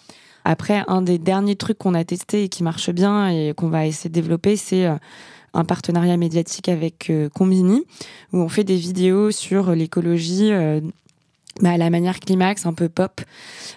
Après, 0.45 0.83
un 0.89 1.03
des 1.03 1.19
derniers 1.19 1.57
trucs 1.57 1.79
qu'on 1.79 1.95
a 1.95 2.03
testé 2.03 2.45
et 2.45 2.49
qui 2.49 2.63
marche 2.63 2.91
bien 2.91 3.29
et 3.29 3.53
qu'on 3.55 3.69
va 3.69 3.87
essayer 3.87 4.09
de 4.09 4.15
développer, 4.15 4.57
c'est 4.57 4.89
un 5.55 5.65
partenariat 5.65 6.17
médiatique 6.17 6.69
avec 6.69 7.13
Combini, 7.35 7.85
où 8.33 8.39
on 8.39 8.49
fait 8.49 8.65
des 8.65 8.77
vidéos 8.77 9.31
sur 9.31 9.75
l'écologie 9.75 10.53
bah, 11.61 11.73
à 11.73 11.77
la 11.77 11.91
manière 11.91 12.21
climax, 12.21 12.65
un 12.65 12.73
peu 12.73 12.89
pop. 12.89 13.21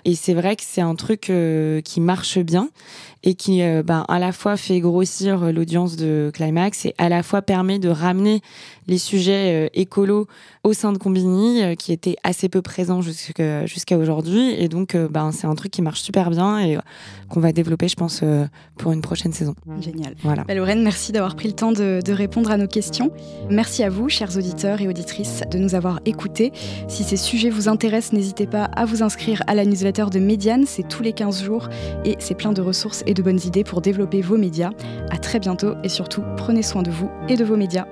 Et 0.06 0.16
c'est 0.16 0.34
vrai 0.34 0.56
que 0.56 0.64
c'est 0.66 0.82
un 0.82 0.96
truc 0.96 1.30
euh, 1.30 1.82
qui 1.82 2.00
marche 2.00 2.40
bien 2.40 2.70
et 3.24 3.36
qui 3.36 3.62
euh, 3.62 3.84
bah, 3.84 4.06
à 4.08 4.20
la 4.20 4.32
fois 4.32 4.58
fait 4.58 4.80
grossir 4.80 5.52
l'audience 5.52 5.96
de 5.96 6.32
Climax 6.34 6.86
et 6.86 6.94
à 6.98 7.10
la 7.10 7.24
fois 7.24 7.42
permet 7.42 7.80
de 7.80 7.90
ramener 7.90 8.42
les 8.88 8.98
sujets 8.98 9.66
euh, 9.66 9.70
écolos 9.74 10.28
au 10.64 10.74
sein 10.74 10.92
de 10.92 10.98
Combini 10.98 11.76
qui 11.78 11.92
étaient 11.92 12.16
assez 12.24 12.48
peu 12.48 12.62
présents 12.62 13.02
jusqu'à 13.02 13.98
aujourd'hui. 13.98 14.54
Et 14.58 14.70
donc, 14.70 14.96
bah, 14.96 15.30
c'est 15.34 15.46
un 15.46 15.56
truc 15.56 15.74
qui 15.74 15.82
marche 15.82 16.02
super 16.02 16.30
bien 16.30 16.60
et 16.60 16.78
qu'on 17.28 17.42
va 17.42 17.52
développer, 17.52 17.90
je 17.90 17.96
pense, 17.96 18.24
pour 18.78 18.94
une 18.94 19.02
prochaine 19.02 19.34
saison. 19.34 19.56
Génial. 19.82 20.16
Voilà. 20.24 20.46
Bah, 20.46 20.54
Lorraine, 20.54 20.82
merci 20.82 21.12
d'avoir 21.12 21.36
pris 21.36 21.50
le 21.50 21.54
temps 21.54 21.74
de, 21.74 22.00
de 22.04 22.14
répondre 22.14 22.50
à 22.50 22.56
nos 22.56 22.68
questions. 22.68 23.12
Merci 23.50 23.84
à 23.84 23.90
vous, 23.90 24.08
chers 24.08 24.38
auditeurs 24.38 24.80
et 24.80 24.88
auditrices, 24.88 25.42
de 25.52 25.58
nous 25.58 25.76
avoir 25.76 26.00
écoutés. 26.06 26.54
Si 26.88 27.04
ces 27.04 27.18
sujets 27.18 27.50
vous 27.50 27.68
intéresse, 27.68 28.14
n'hésitez 28.14 28.48
pas 28.48 28.64
à 28.64 28.86
vous 28.86 29.04
inscrire 29.04 29.44
à 29.48 29.56
la 29.56 29.66
newsletter 29.66 30.06
de 30.12 30.20
Médiane. 30.20 30.64
C'est 30.66 30.88
tous 30.88 31.04
les 31.04 31.12
15 31.12 31.44
jours 31.44 31.68
et 32.06 32.16
c'est 32.20 32.36
plein 32.36 32.54
de 32.54 32.62
ressources 32.62 33.04
de 33.14 33.22
bonnes 33.22 33.40
idées 33.46 33.64
pour 33.64 33.82
développer 33.82 34.22
vos 34.22 34.38
médias. 34.38 34.72
À 35.12 35.18
très 35.18 35.40
bientôt 35.40 35.76
et 35.84 35.90
surtout, 35.90 36.24
prenez 36.38 36.64
soin 36.64 36.84
de 36.84 36.92
vous 36.92 37.10
et 37.30 37.36
de 37.36 37.44
vos 37.44 37.58
médias. 37.58 37.86